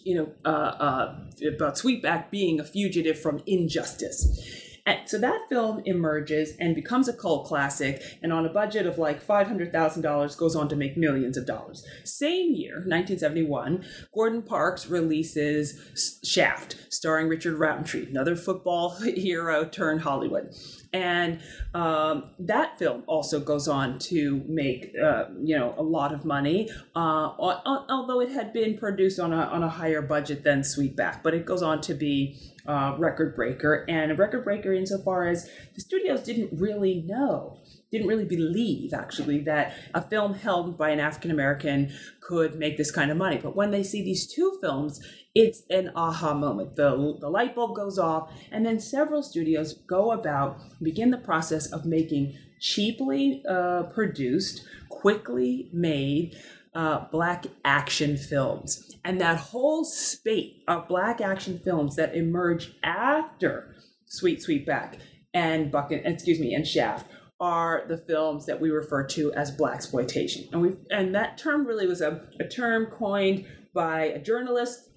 [0.05, 1.19] you know uh, uh,
[1.55, 4.64] about Sweetback being a fugitive from injustice.
[5.07, 9.25] So that film emerges and becomes a cult classic, and on a budget of like
[9.25, 11.87] $500,000, goes on to make millions of dollars.
[12.05, 20.55] Same year, 1971, Gordon Parks releases Shaft, starring Richard Roundtree, another football hero turned Hollywood.
[20.93, 21.41] And
[21.75, 26.71] um, that film also goes on to make, uh, you know, a lot of money,
[26.95, 31.23] uh, although it had been produced on a, on a higher budget than Sweetback.
[31.25, 35.51] But it goes on to be uh, record breaker, and a record breaker insofar as
[35.75, 37.59] the studios didn't really know,
[37.91, 42.91] didn't really believe actually that a film held by an African American could make this
[42.91, 43.39] kind of money.
[43.39, 45.01] But when they see these two films,
[45.35, 46.77] it's an aha moment.
[46.77, 51.71] The, the light bulb goes off, and then several studios go about, begin the process
[51.71, 56.35] of making cheaply uh, produced, quickly made,
[56.75, 58.97] uh, black action films.
[59.05, 63.75] And that whole spate of black action films that emerge after
[64.07, 64.99] Sweet Sweetback
[65.33, 67.11] and Bucket, excuse me, and Shaft
[67.41, 70.51] are the films that we refer to as Blaxploitation.
[70.53, 74.89] And we and that term really was a, a term coined by a journalist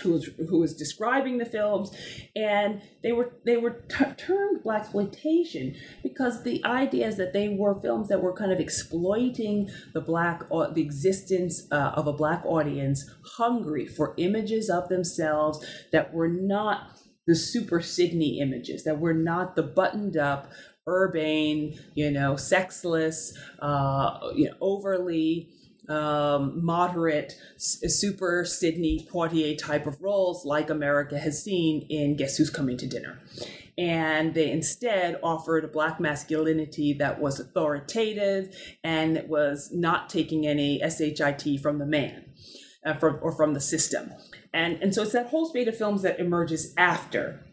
[0.00, 1.90] who was who was describing the films,
[2.34, 7.80] and they were they were t- termed Blaxploitation because the idea is that they were
[7.80, 13.10] films that were kind of exploiting the black the existence uh, of a black audience
[13.36, 19.56] hungry for images of themselves that were not the super Sidney images that were not
[19.56, 20.50] the buttoned up
[20.88, 25.48] urbane you know sexless uh, you know overly
[25.88, 32.50] um, moderate, super Sidney Poitier type of roles like America has seen in Guess Who's
[32.50, 33.20] Coming to Dinner.
[33.78, 38.54] and they instead offered a black masculinity that was authoritative
[38.84, 42.24] and was not taking any shit from the man
[42.84, 44.12] uh, from, or from the system
[44.52, 47.44] and and so it's that whole spate of films that emerges after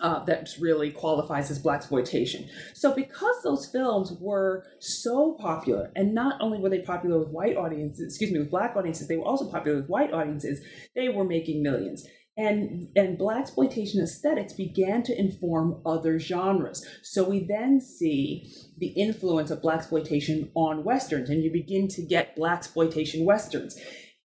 [0.00, 2.48] uh, that really qualifies as Blaxploitation.
[2.74, 7.56] So because those films were so popular, and not only were they popular with white
[7.56, 10.60] audiences, excuse me, with black audiences, they were also popular with white audiences.
[10.94, 12.06] They were making millions.
[12.36, 16.84] And, and Blaxploitation aesthetics began to inform other genres.
[17.02, 22.36] So we then see the influence of Blaxploitation on westerns, and you begin to get
[22.36, 23.78] Blaxploitation westerns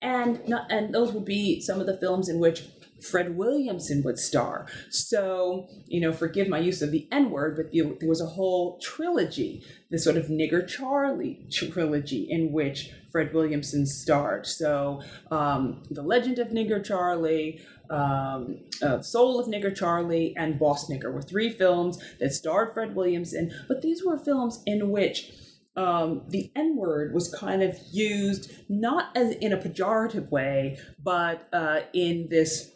[0.05, 2.63] and not, and those would be some of the films in which
[3.02, 4.68] Fred Williamson would star.
[4.89, 8.80] So, you know, forgive my use of the N word, but there was a whole
[8.80, 14.46] trilogy, the sort of Nigger Charlie trilogy, in which Fred Williamson starred.
[14.46, 20.89] So, um, The Legend of Nigger Charlie, um, uh, Soul of Nigger Charlie, and Boss
[20.89, 25.32] Nigger were three films that starred Fred Williamson, but these were films in which
[25.78, 31.48] um, the N word was kind of used not as in a pejorative way, but
[31.52, 32.72] uh, in this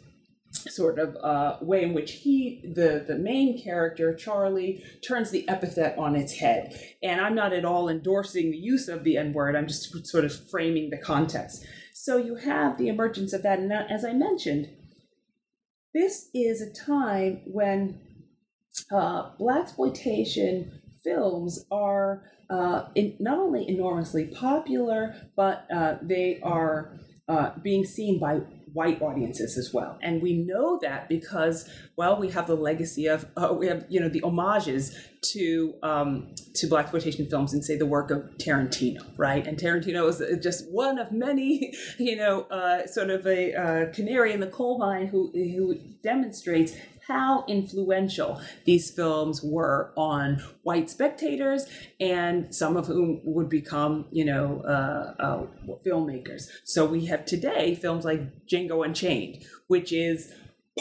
[0.52, 5.96] sort of uh, way in which he, the the main character Charlie, turns the epithet
[5.98, 6.78] on its head.
[7.02, 9.56] And I'm not at all endorsing the use of the N word.
[9.56, 11.64] I'm just sort of framing the context.
[11.94, 14.70] So you have the emergence of that, and as I mentioned,
[15.92, 18.00] this is a time when
[18.92, 20.70] uh, Blaxploitation
[21.02, 26.98] films are uh, in, not only enormously popular, but uh, they are
[27.28, 28.40] uh, being seen by
[28.72, 29.98] white audiences as well.
[30.02, 34.00] And we know that because, well, we have the legacy of, uh, we have, you
[34.00, 39.46] know, the homages to um, to Blaxploitation films and say the work of Tarantino, right?
[39.46, 44.32] And Tarantino is just one of many, you know, uh, sort of a uh, canary
[44.32, 46.72] in the coal mine who who demonstrates
[47.10, 51.66] how influential these films were on white spectators,
[51.98, 55.46] and some of whom would become, you know, uh, uh,
[55.84, 56.44] filmmakers.
[56.64, 60.32] So we have today films like Django Unchained, which is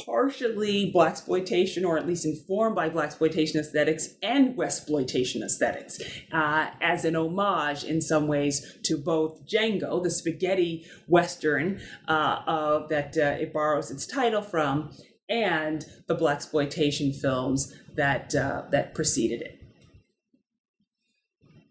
[0.06, 6.00] partially Blaxploitation or at least informed by Blaxploitation aesthetics and westploitation aesthetics
[6.32, 13.18] uh, as an homage in some ways to both django the spaghetti western uh, that
[13.18, 14.92] uh, it borrows its title from
[15.30, 19.59] and the Blaxploitation films that uh, that preceded it.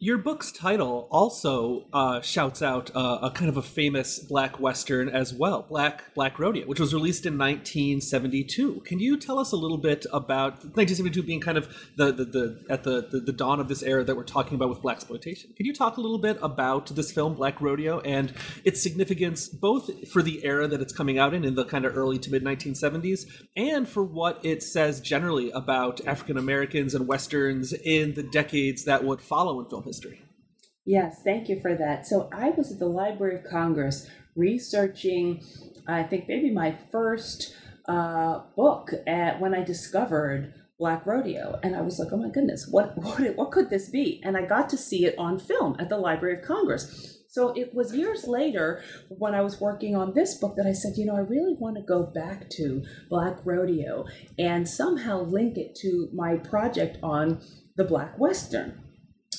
[0.00, 5.08] Your book's title also uh, shouts out uh, a kind of a famous black western
[5.08, 8.82] as well, Black Black Rodeo, which was released in 1972.
[8.84, 12.64] Can you tell us a little bit about 1972 being kind of the the, the
[12.70, 15.56] at the, the, the dawn of this era that we're talking about with Blaxploitation?
[15.56, 18.32] Can you talk a little bit about this film Black Rodeo and
[18.64, 21.96] its significance both for the era that it's coming out in in the kind of
[21.96, 23.26] early to mid 1970s
[23.56, 29.02] and for what it says generally about African Americans and westerns in the decades that
[29.02, 30.22] would follow in film history.
[30.86, 32.06] Yes, thank you for that.
[32.06, 35.42] So I was at the Library of Congress researching,
[35.86, 37.54] I think maybe my first
[37.86, 42.68] uh, book at when I discovered Black Rodeo, and I was like, oh my goodness,
[42.70, 44.22] what what what could this be?
[44.24, 47.16] And I got to see it on film at the Library of Congress.
[47.30, 50.94] So it was years later when I was working on this book that I said,
[50.96, 54.06] you know, I really want to go back to Black Rodeo
[54.38, 57.42] and somehow link it to my project on
[57.76, 58.87] the Black Western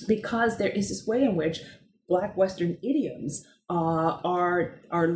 [0.07, 1.61] because there is this way in which
[2.07, 5.07] Black Western idioms uh, are are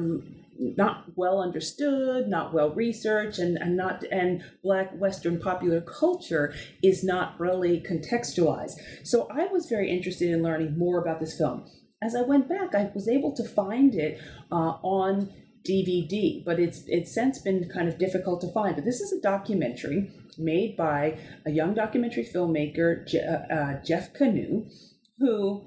[0.60, 7.04] not well understood, not well researched, and, and not and Black Western popular culture is
[7.04, 8.76] not really contextualized.
[9.04, 11.66] So I was very interested in learning more about this film.
[12.02, 14.22] As I went back, I was able to find it
[14.52, 15.34] uh, on
[15.68, 18.76] DVD, but it's it's since been kind of difficult to find.
[18.76, 24.14] But this is a documentary made by a young documentary filmmaker, Je- uh, uh, Jeff
[24.14, 24.70] Kanew,
[25.20, 25.66] who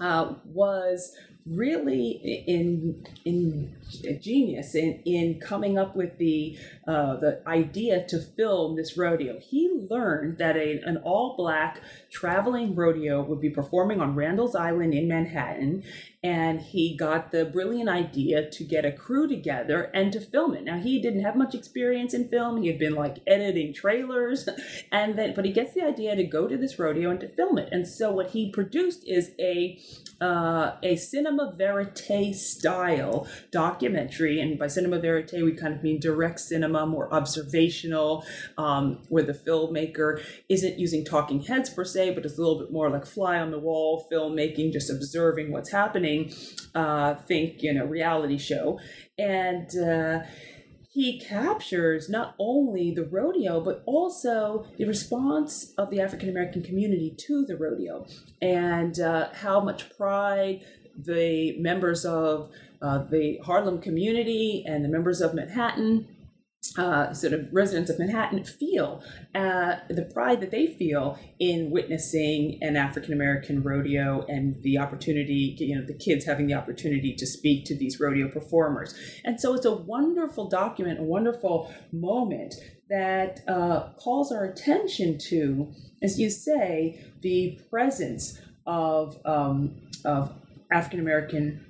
[0.00, 1.16] uh, was
[1.46, 8.76] really in in genius in in coming up with the uh, the idea to film
[8.76, 9.38] this rodeo.
[9.38, 14.94] He learned that a, an all black traveling rodeo would be performing on Randall's Island
[14.94, 15.84] in Manhattan,
[16.22, 20.64] and he got the brilliant idea to get a crew together and to film it.
[20.64, 24.48] Now he didn't have much experience in film; he had been like editing trailers,
[24.92, 27.58] and then but he gets the idea to go to this rodeo and to film
[27.58, 27.68] it.
[27.72, 29.78] And so what he produced is a
[30.20, 36.40] uh, a cinema verite style documentary, and by cinema verite we kind of mean direct
[36.40, 38.24] cinema, more observational,
[38.56, 42.72] um, where the filmmaker isn't using talking heads per se, but it's a little bit
[42.72, 46.32] more like fly on the wall filmmaking, just observing what's happening.
[46.74, 48.78] Uh, think you know reality show,
[49.18, 50.20] and uh,
[50.90, 57.14] he captures not only the rodeo, but also the response of the African American community
[57.26, 58.06] to the rodeo
[58.42, 60.64] and uh, how much pride
[60.96, 62.50] the members of
[62.82, 66.06] uh, the Harlem community and the members of Manhattan
[66.76, 69.02] uh, sort of residents of Manhattan feel
[69.34, 75.56] uh, the pride that they feel in witnessing an African American rodeo and the opportunity,
[75.58, 78.94] you know, the kids having the opportunity to speak to these rodeo performers.
[79.24, 82.54] And so it's a wonderful document, a wonderful moment
[82.90, 85.72] that uh, calls our attention to,
[86.02, 90.32] as you say, the presence of, um, of
[90.70, 91.64] African American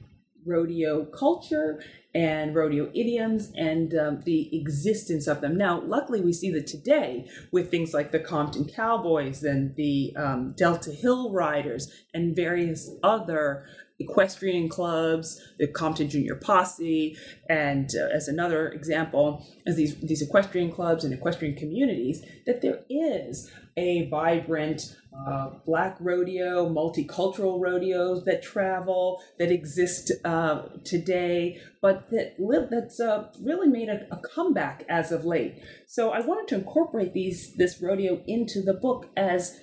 [0.48, 1.82] rodeo culture
[2.14, 5.56] and rodeo idioms and um, the existence of them.
[5.56, 10.54] Now, luckily, we see that today with things like the Compton Cowboys and the um,
[10.56, 13.66] Delta Hill Riders and various other
[13.98, 17.16] equestrian clubs, the Compton Junior Posse,
[17.48, 22.80] and uh, as another example, as these these equestrian clubs and equestrian communities, that there
[22.88, 24.96] is a vibrant
[25.26, 32.34] uh, black rodeo, multicultural rodeos that travel that exist uh, today, but that
[32.70, 35.60] that's uh, really made a, a, comeback as of late.
[35.86, 39.60] So I wanted to incorporate these this rodeo into the book as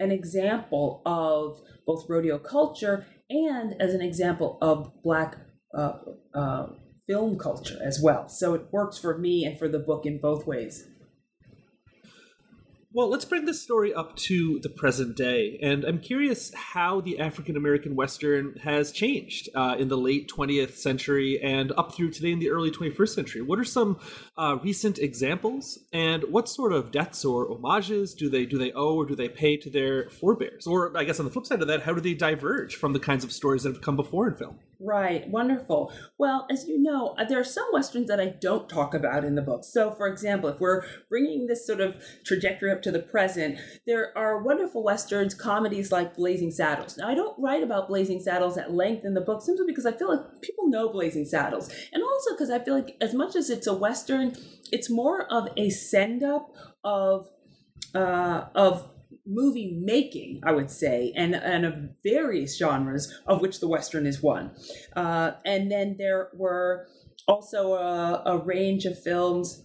[0.00, 5.36] an example of both rodeo culture and as an example of black
[5.74, 5.98] uh,
[6.34, 6.66] uh,
[7.06, 8.28] film culture as well.
[8.28, 10.88] So it works for me and for the book in both ways.
[12.96, 15.58] Well, let's bring this story up to the present day.
[15.62, 20.76] And I'm curious how the African American Western has changed uh, in the late 20th
[20.76, 23.42] century and up through today in the early 21st century.
[23.42, 23.98] What are some
[24.38, 25.78] uh, recent examples?
[25.92, 29.28] And what sort of debts or homages do they do they owe or do they
[29.28, 30.66] pay to their forebears?
[30.66, 32.98] Or I guess on the flip side of that, how do they diverge from the
[32.98, 34.58] kinds of stories that have come before in film?
[34.78, 35.90] Right, wonderful.
[36.18, 39.34] Well, as you know, uh, there are some westerns that I don't talk about in
[39.34, 39.64] the book.
[39.64, 41.96] So, for example, if we're bringing this sort of
[42.26, 46.98] trajectory up to the present, there are wonderful westerns, comedies like Blazing Saddles.
[46.98, 49.92] Now, I don't write about Blazing Saddles at length in the book simply because I
[49.92, 53.48] feel like people know Blazing Saddles, and also because I feel like as much as
[53.48, 54.36] it's a western,
[54.72, 56.54] it's more of a send up
[56.84, 57.30] of
[57.94, 58.90] uh, of
[59.26, 64.22] movie making, I would say, and, and of various genres, of which the Western is
[64.22, 64.52] one.
[64.94, 66.86] Uh, and then there were
[67.28, 69.64] also a, a, range of films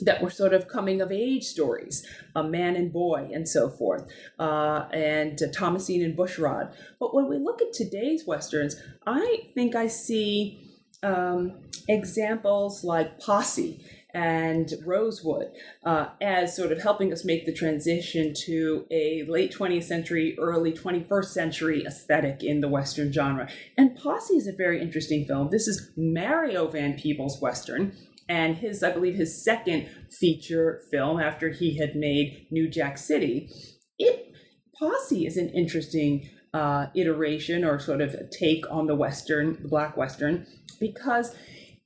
[0.00, 4.08] that were sort of coming of age stories, a man and boy, and so forth,
[4.38, 6.72] uh, and uh, Thomasine and Bushrod.
[6.98, 8.76] But when we look at today's westerns,
[9.06, 10.70] I think I see
[11.02, 11.58] um,
[11.88, 15.52] examples like Posse and Rosewood
[15.84, 20.72] uh, as sort of helping us make the transition to a late 20th century, early
[20.72, 23.48] 21st century aesthetic in the Western genre.
[23.76, 25.50] And Posse is a very interesting film.
[25.50, 27.92] This is Mario Van Peebles' Western.
[28.28, 33.50] And his, I believe, his second feature film after he had made New Jack City.
[33.98, 34.32] It
[34.78, 39.96] Posse is an interesting uh, iteration or sort of take on the Western, the Black
[39.96, 40.46] Western,
[40.78, 41.34] because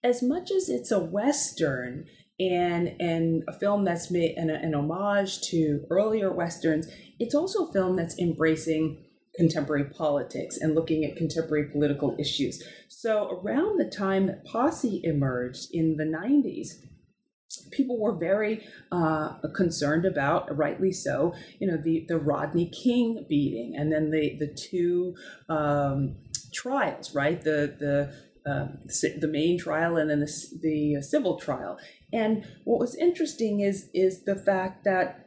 [0.05, 2.07] as much as it's a western
[2.39, 6.87] and and a film that's made an, an homage to earlier westerns,
[7.19, 9.05] it's also a film that's embracing
[9.37, 12.63] contemporary politics and looking at contemporary political issues.
[12.89, 16.75] So around the time that Posse emerged in the 90s,
[17.73, 23.75] people were very uh, concerned about, rightly so, you know, the, the Rodney King beating
[23.77, 25.15] and then the, the two
[25.49, 26.17] um,
[26.53, 27.43] trials, right?
[27.43, 28.15] The, the
[28.47, 28.79] um,
[29.21, 31.79] the main trial and then the, the civil trial.
[32.13, 35.25] And what was interesting is is the fact that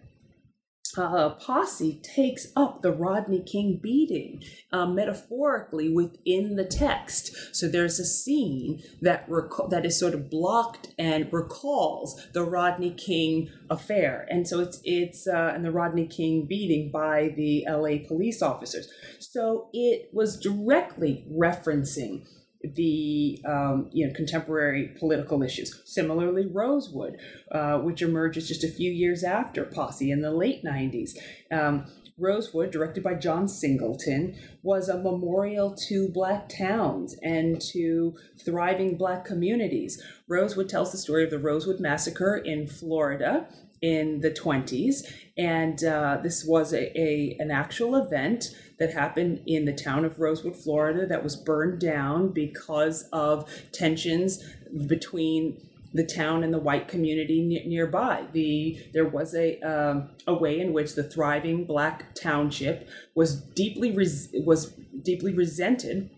[0.98, 4.42] uh, Posse takes up the Rodney King beating
[4.72, 7.56] uh, metaphorically within the text.
[7.56, 12.92] So there's a scene that rec- that is sort of blocked and recalls the Rodney
[12.92, 18.00] King affair, and so it's it's uh, and the Rodney King beating by the L.A.
[18.00, 18.90] police officers.
[19.20, 22.26] So it was directly referencing
[22.64, 25.82] the um, you know contemporary political issues.
[25.86, 27.18] Similarly, Rosewood,
[27.52, 31.12] uh, which emerges just a few years after Posse in the late '90s.
[31.52, 31.86] Um,
[32.20, 39.24] Rosewood, directed by John Singleton, was a memorial to Black towns and to thriving Black
[39.24, 40.02] communities.
[40.28, 43.48] Rosewood tells the story of the Rosewood Massacre in Florida
[43.84, 45.04] in the 20s,
[45.38, 50.20] and uh, this was a, a, an actual event that happened in the town of
[50.20, 54.44] Rosewood, Florida, that was burned down because of tensions
[54.88, 55.62] between
[55.94, 58.26] the town and the white community ne- nearby.
[58.34, 63.92] The there was a um, a way in which the thriving black township was deeply
[63.92, 66.10] res- was deeply resented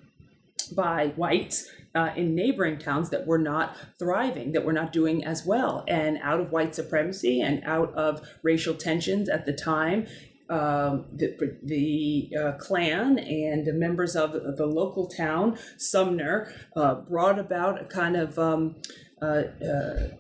[0.76, 5.46] by whites uh, in neighboring towns that were not thriving, that were not doing as
[5.46, 5.84] well.
[5.88, 10.08] And out of white supremacy and out of racial tensions at the time,
[10.50, 17.38] um, the, the uh, Klan and the members of the local town, Sumner, uh, brought
[17.38, 18.76] about a kind of um,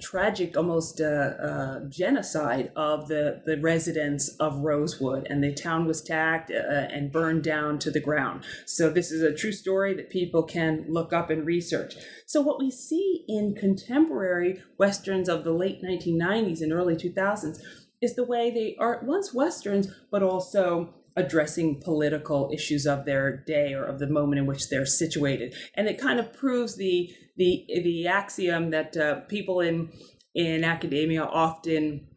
[0.01, 6.01] tragic, almost uh, uh, genocide of the, the residents of Rosewood, and the town was
[6.01, 8.43] attacked and burned down to the ground.
[8.65, 11.95] So, this is a true story that people can look up and research.
[12.25, 17.59] So, what we see in contemporary westerns of the late 1990s and early 2000s
[18.01, 23.73] is the way they are once westerns, but also addressing political issues of their day
[23.73, 25.53] or of the moment in which they're situated.
[25.75, 29.91] And it kind of proves the the the axiom that uh, people in
[30.35, 32.08] in academia often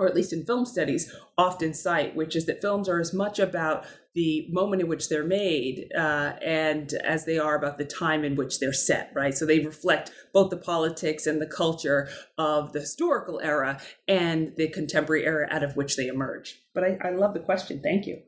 [0.00, 3.38] or at least in film studies, often cite, which is that films are as much
[3.38, 3.84] about
[4.14, 8.34] the moment in which they're made uh, and as they are about the time in
[8.34, 9.36] which they're set, right?
[9.36, 14.68] So they reflect both the politics and the culture of the historical era and the
[14.68, 16.58] contemporary era out of which they emerge.
[16.74, 17.80] But I, I love the question.
[17.82, 18.20] Thank you.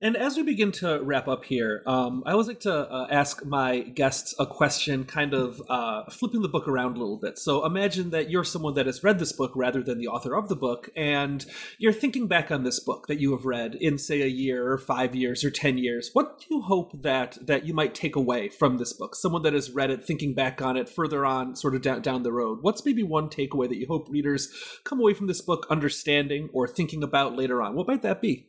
[0.00, 3.44] And as we begin to wrap up here, um, I always like to uh, ask
[3.44, 7.36] my guests a question, kind of uh, flipping the book around a little bit.
[7.36, 10.48] So imagine that you're someone that has read this book rather than the author of
[10.48, 11.44] the book, and
[11.78, 14.78] you're thinking back on this book that you have read in, say, a year or
[14.78, 16.10] five years or ten years.
[16.12, 19.16] What do you hope that that you might take away from this book?
[19.16, 22.22] Someone that has read it, thinking back on it further on, sort of down down
[22.22, 22.58] the road.
[22.62, 24.48] What's maybe one takeaway that you hope readers
[24.84, 27.74] come away from this book understanding or thinking about later on?
[27.74, 28.46] What might that be?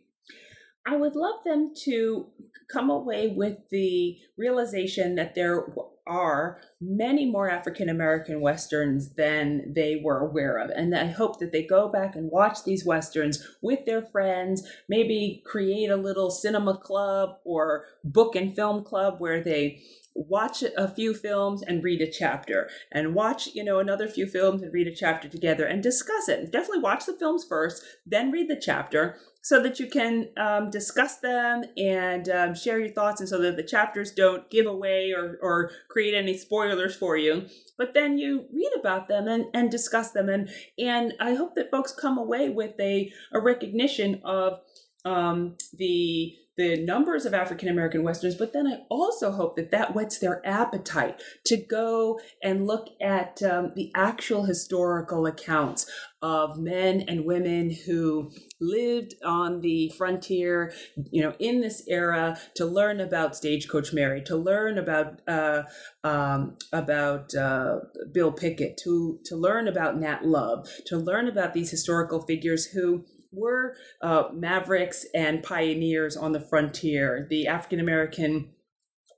[0.89, 2.25] I would love them to
[2.67, 5.67] come away with the realization that there
[6.07, 10.71] are many more African American Westerns than they were aware of.
[10.71, 15.43] And I hope that they go back and watch these Westerns with their friends, maybe
[15.45, 19.83] create a little cinema club or book and film club where they
[20.15, 24.61] watch a few films and read a chapter and watch you know another few films
[24.61, 28.49] and read a chapter together and discuss it definitely watch the films first then read
[28.49, 33.29] the chapter so that you can um, discuss them and um, share your thoughts and
[33.29, 37.45] so that the chapters don't give away or, or create any spoilers for you.
[37.77, 41.71] But then you read about them and, and discuss them and and i hope that
[41.71, 44.59] folks come away with a, a recognition of
[45.05, 49.95] um, the the numbers of African American Westerns, but then I also hope that that
[49.95, 55.89] whets their appetite to go and look at um, the actual historical accounts
[56.21, 58.29] of men and women who
[58.59, 60.73] lived on the frontier,
[61.09, 65.63] you know, in this era, to learn about Stagecoach Mary, to learn about uh,
[66.03, 67.77] um, about uh,
[68.11, 73.05] Bill Pickett, to to learn about Nat Love, to learn about these historical figures who
[73.31, 78.51] were uh, mavericks and pioneers on the frontier, the African American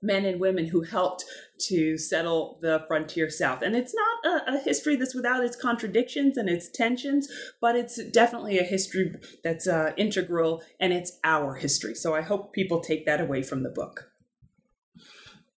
[0.02, 1.24] men and women who helped
[1.58, 3.62] to settle the frontier south.
[3.62, 7.28] And it's not a, a, history that's without its contradictions and its tensions,
[7.60, 11.94] but it's definitely a history that's uh, integral and it's our history.
[11.94, 14.11] So I hope people take that away from the book.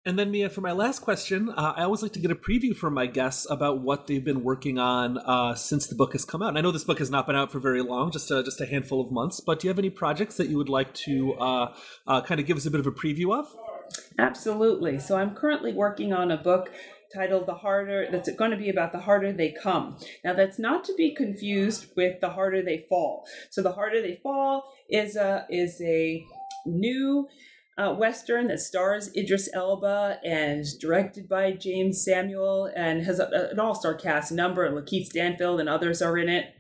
[0.06, 2.76] And then, Mia, for my last question, uh, I always like to get a preview
[2.76, 6.42] from my guests about what they've been working on uh, since the book has come
[6.42, 6.50] out.
[6.50, 8.60] And I know this book has not been out for very long, just a, just
[8.60, 9.40] a handful of months.
[9.40, 11.74] But do you have any projects that you would like to uh,
[12.06, 13.48] uh kind of give us a bit of a preview of?
[14.20, 15.00] Absolutely.
[15.00, 16.70] So I'm currently working on a book
[17.14, 19.98] titled "The Harder." That's going to be about the harder they come.
[20.26, 23.26] Now, that's not to be confused with the harder they fall.
[23.50, 26.26] So the harder they fall is a is a
[26.66, 27.30] new
[27.78, 33.60] uh, Western that stars Idris Elba and directed by Jeymes Samuel and has a, an
[33.60, 34.32] all star cast.
[34.32, 36.54] A number, Lakeith Stanfield and others are in it.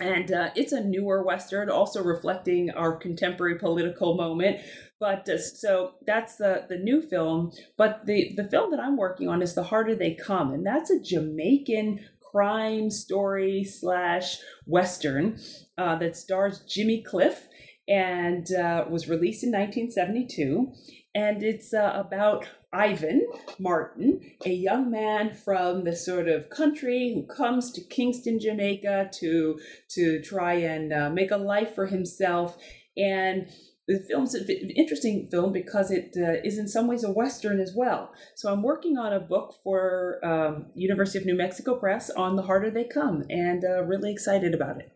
[0.00, 4.60] And uh, it's a newer Western, also reflecting our contemporary political moment.
[5.00, 7.50] But uh, so that's the, the new film.
[7.76, 10.52] But the, the film that I'm working on is The Harder They Come.
[10.52, 15.38] And that's a Jamaican crime story slash Western
[15.76, 17.48] uh, that stars Jimmy Cliff
[17.88, 20.72] and uh, was released in 1972.
[21.14, 23.26] And it's uh, about Ivan
[23.58, 29.58] Martin, a young man from the sort of country who comes to Kingston, Jamaica to
[29.90, 32.58] to try and uh, make a life for himself.
[32.96, 33.48] And
[33.88, 37.72] the film's an interesting film because it uh, is in some ways a western as
[37.74, 38.12] well.
[38.34, 42.42] So I'm working on a book for um, University of New Mexico Press on The
[42.42, 44.92] Harder They Come, and uh, really excited about it.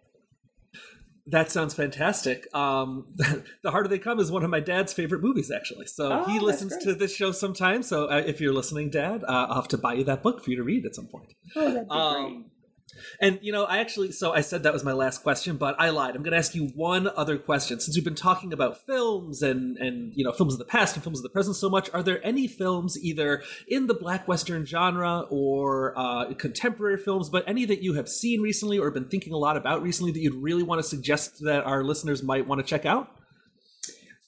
[1.26, 2.52] That sounds fantastic.
[2.54, 3.06] Um,
[3.62, 5.86] the Harder They Come is one of my dad's favorite movies, actually.
[5.86, 7.86] So oh, he listens to this show sometimes.
[7.86, 10.50] So uh, if you're listening, Dad, uh, I'll have to buy you that book for
[10.50, 11.32] you to read at some point.
[11.54, 12.46] Oh, that'd be um, great.
[13.20, 15.90] And you know, I actually so I said that was my last question, but I
[15.90, 16.14] lied.
[16.14, 17.80] I'm going to ask you one other question.
[17.80, 21.02] Since we've been talking about films and and you know films of the past and
[21.02, 24.64] films of the present so much, are there any films either in the black western
[24.64, 29.32] genre or uh, contemporary films, but any that you have seen recently or been thinking
[29.32, 32.60] a lot about recently that you'd really want to suggest that our listeners might want
[32.60, 33.21] to check out?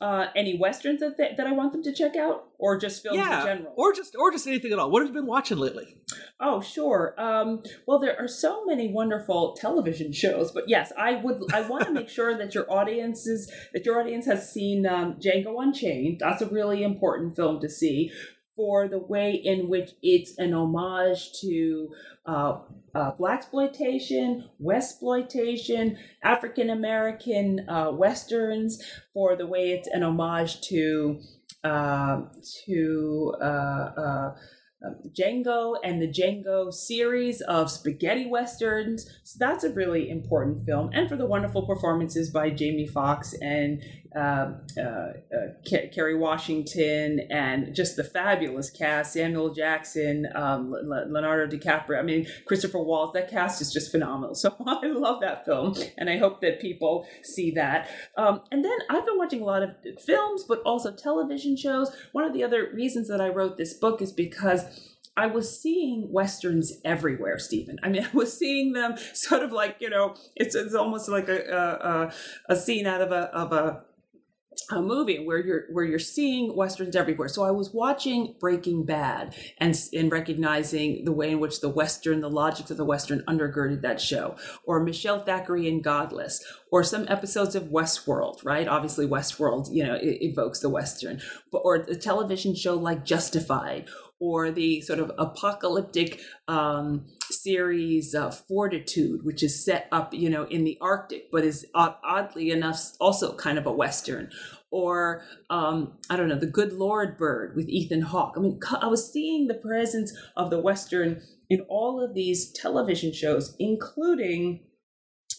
[0.05, 3.17] Uh, any westerns that, th- that I want them to check out, or just films
[3.17, 4.91] yeah, in general, or just or just anything at all.
[4.91, 5.97] What have you been watching lately?
[6.39, 7.15] Oh, sure.
[7.17, 11.55] Um, well, there are so many wonderful television shows, but yes, I would.
[11.55, 15.63] I want to make sure that your audiences that your audience has seen um, Django
[15.63, 16.19] Unchained.
[16.21, 18.11] That's a really important film to see
[18.57, 21.89] for the way in which it's an homage to
[22.27, 22.59] uh,
[22.95, 28.83] uh, Blaxploitation, westploitation, African American uh, westerns,
[29.13, 31.21] for the way it's an homage to
[31.65, 32.23] uh,
[32.67, 34.35] to uh, uh,
[35.19, 39.09] Django and the Django series of spaghetti westerns.
[39.25, 43.83] So that's a really important film, and for the wonderful performances by Jamie Foxx and
[44.15, 51.99] Kerry Washington, and just the fabulous cast: Samuel Jackson, um, Leonardo DiCaprio.
[51.99, 53.15] I mean, Christopher Waltz.
[53.15, 54.35] That cast is just phenomenal.
[54.45, 57.89] So I love that film, and I hope that people see that.
[58.19, 59.71] Um, and then I've been watching a lot of
[60.05, 61.91] films, but also television shows.
[62.13, 64.67] One of the other reasons that I wrote this book is because
[65.17, 67.79] I was seeing westerns everywhere, Stephen.
[67.83, 71.29] I mean, I was seeing them sort of like you know, it's it's almost like
[71.29, 72.11] a
[72.49, 73.85] a, a scene out of a of a
[74.71, 77.29] a movie where you're where you're seeing westerns everywhere.
[77.29, 82.21] So I was watching Breaking Bad and in recognizing the way in which the western,
[82.21, 87.07] the logic of the western undergirded that show, or Michelle Dockery in Godless, or some
[87.09, 88.45] episodes of Westworld.
[88.45, 93.89] Right, obviously Westworld, you know, evokes the western, but or a television show like Justified,
[94.21, 100.45] or the sort of apocalyptic um, series uh, Fortitude, which is set up, you know,
[100.45, 104.31] in the Arctic, but is oddly enough also kind of a western.
[104.71, 108.35] Or um, I don't know, The Good Lord Bird with Ethan Hawke.
[108.37, 113.13] I mean, I was seeing the presence of the western in all of these television
[113.13, 114.61] shows, including,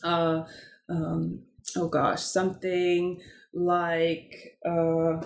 [0.03, 0.43] uh,
[0.89, 1.43] um,
[1.75, 3.21] oh gosh, something
[3.55, 4.57] like.
[4.65, 5.21] Uh,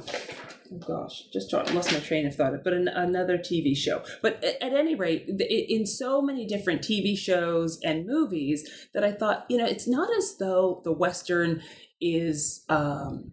[0.72, 2.54] oh gosh, just lost my train of thought.
[2.64, 4.04] But an, another TV show.
[4.22, 9.46] But at, any rate, in so many different TV shows and movies that I thought,
[9.50, 11.62] you know, it's not as though the Western
[12.00, 13.32] is um,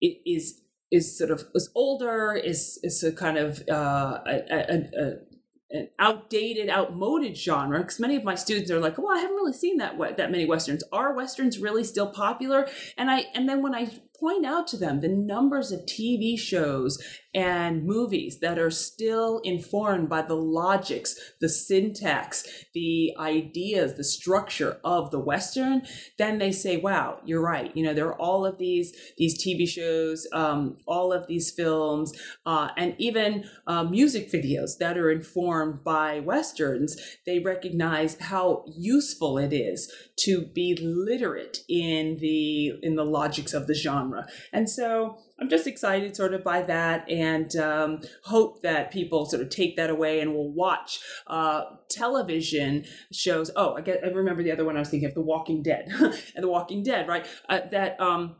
[0.00, 0.60] is
[0.90, 5.33] is sort of is older, is is a kind of uh, a, a, a
[5.70, 9.52] an outdated, outmoded genre because many of my students are like, "Well, I haven't really
[9.52, 10.84] seen that that many westerns.
[10.92, 15.00] Are westerns really still popular?" And I and then when I point out to them
[15.00, 16.98] the numbers of TV shows
[17.34, 24.78] and movies that are still informed by the logics, the syntax, the ideas, the structure
[24.84, 25.82] of the Western,
[26.18, 27.76] then they say, wow, you're right.
[27.76, 32.12] You know, there are all of these, these TV shows, um, all of these films,
[32.46, 36.96] uh, and even uh, music videos that are informed by Westerns.
[37.26, 43.66] They recognize how useful it is to be literate in the, in the logics of
[43.66, 44.26] the genre.
[44.52, 49.42] And so I'm just excited sort of by that and um, hope that people sort
[49.42, 53.50] of take that away and will watch uh, television shows.
[53.56, 55.86] Oh, I get I remember the other one I was thinking of, The Walking Dead,
[55.88, 57.26] and The Walking Dead, right?
[57.48, 58.36] Uh, that um,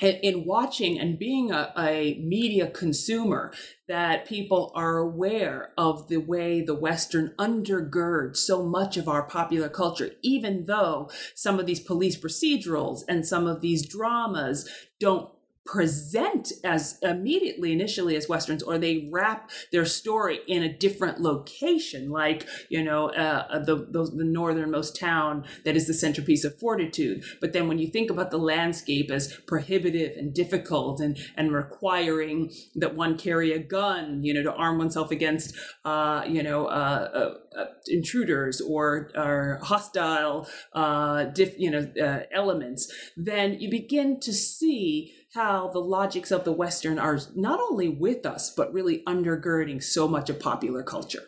[0.00, 3.52] in watching and being a, a, media consumer
[3.86, 9.68] that people are aware of the way the western undergirds so much of our popular
[9.68, 14.68] culture even though some of these police procedurals and some of these dramas
[14.98, 15.31] don't
[15.64, 22.10] present as immediately initially as westerns or they wrap their story in a different location
[22.10, 26.58] like you know uh, uh, the, the, the northernmost town that is the centerpiece of
[26.58, 27.24] fortitude.
[27.40, 32.52] But then when you think about the landscape as prohibitive and difficult and and requiring
[32.74, 35.54] that one carry a gun you know to arm oneself against
[35.84, 37.08] uh, you know uh,
[37.54, 40.48] uh, uh intruders or, or hostile
[41.34, 46.98] diff, you know elements then you begin to see how the logics of the Western
[46.98, 51.22] are not only with us, but really undergirding so much of popular culture.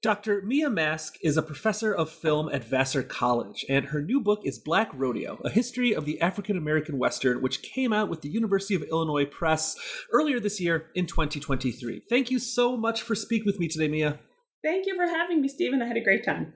[0.00, 0.42] Dr.
[0.42, 4.58] Mia Mask is a professor of film at Vassar College, and her new book is
[4.58, 8.74] Black Rodeo A History of the African American Western, which came out with the University
[8.74, 9.76] of Illinois Press
[10.12, 12.02] earlier this year in 2023.
[12.08, 14.18] Thank you so much for speaking with me today, Mia.
[14.62, 15.80] Thank you for having me, Stephen.
[15.80, 16.54] I had a great time.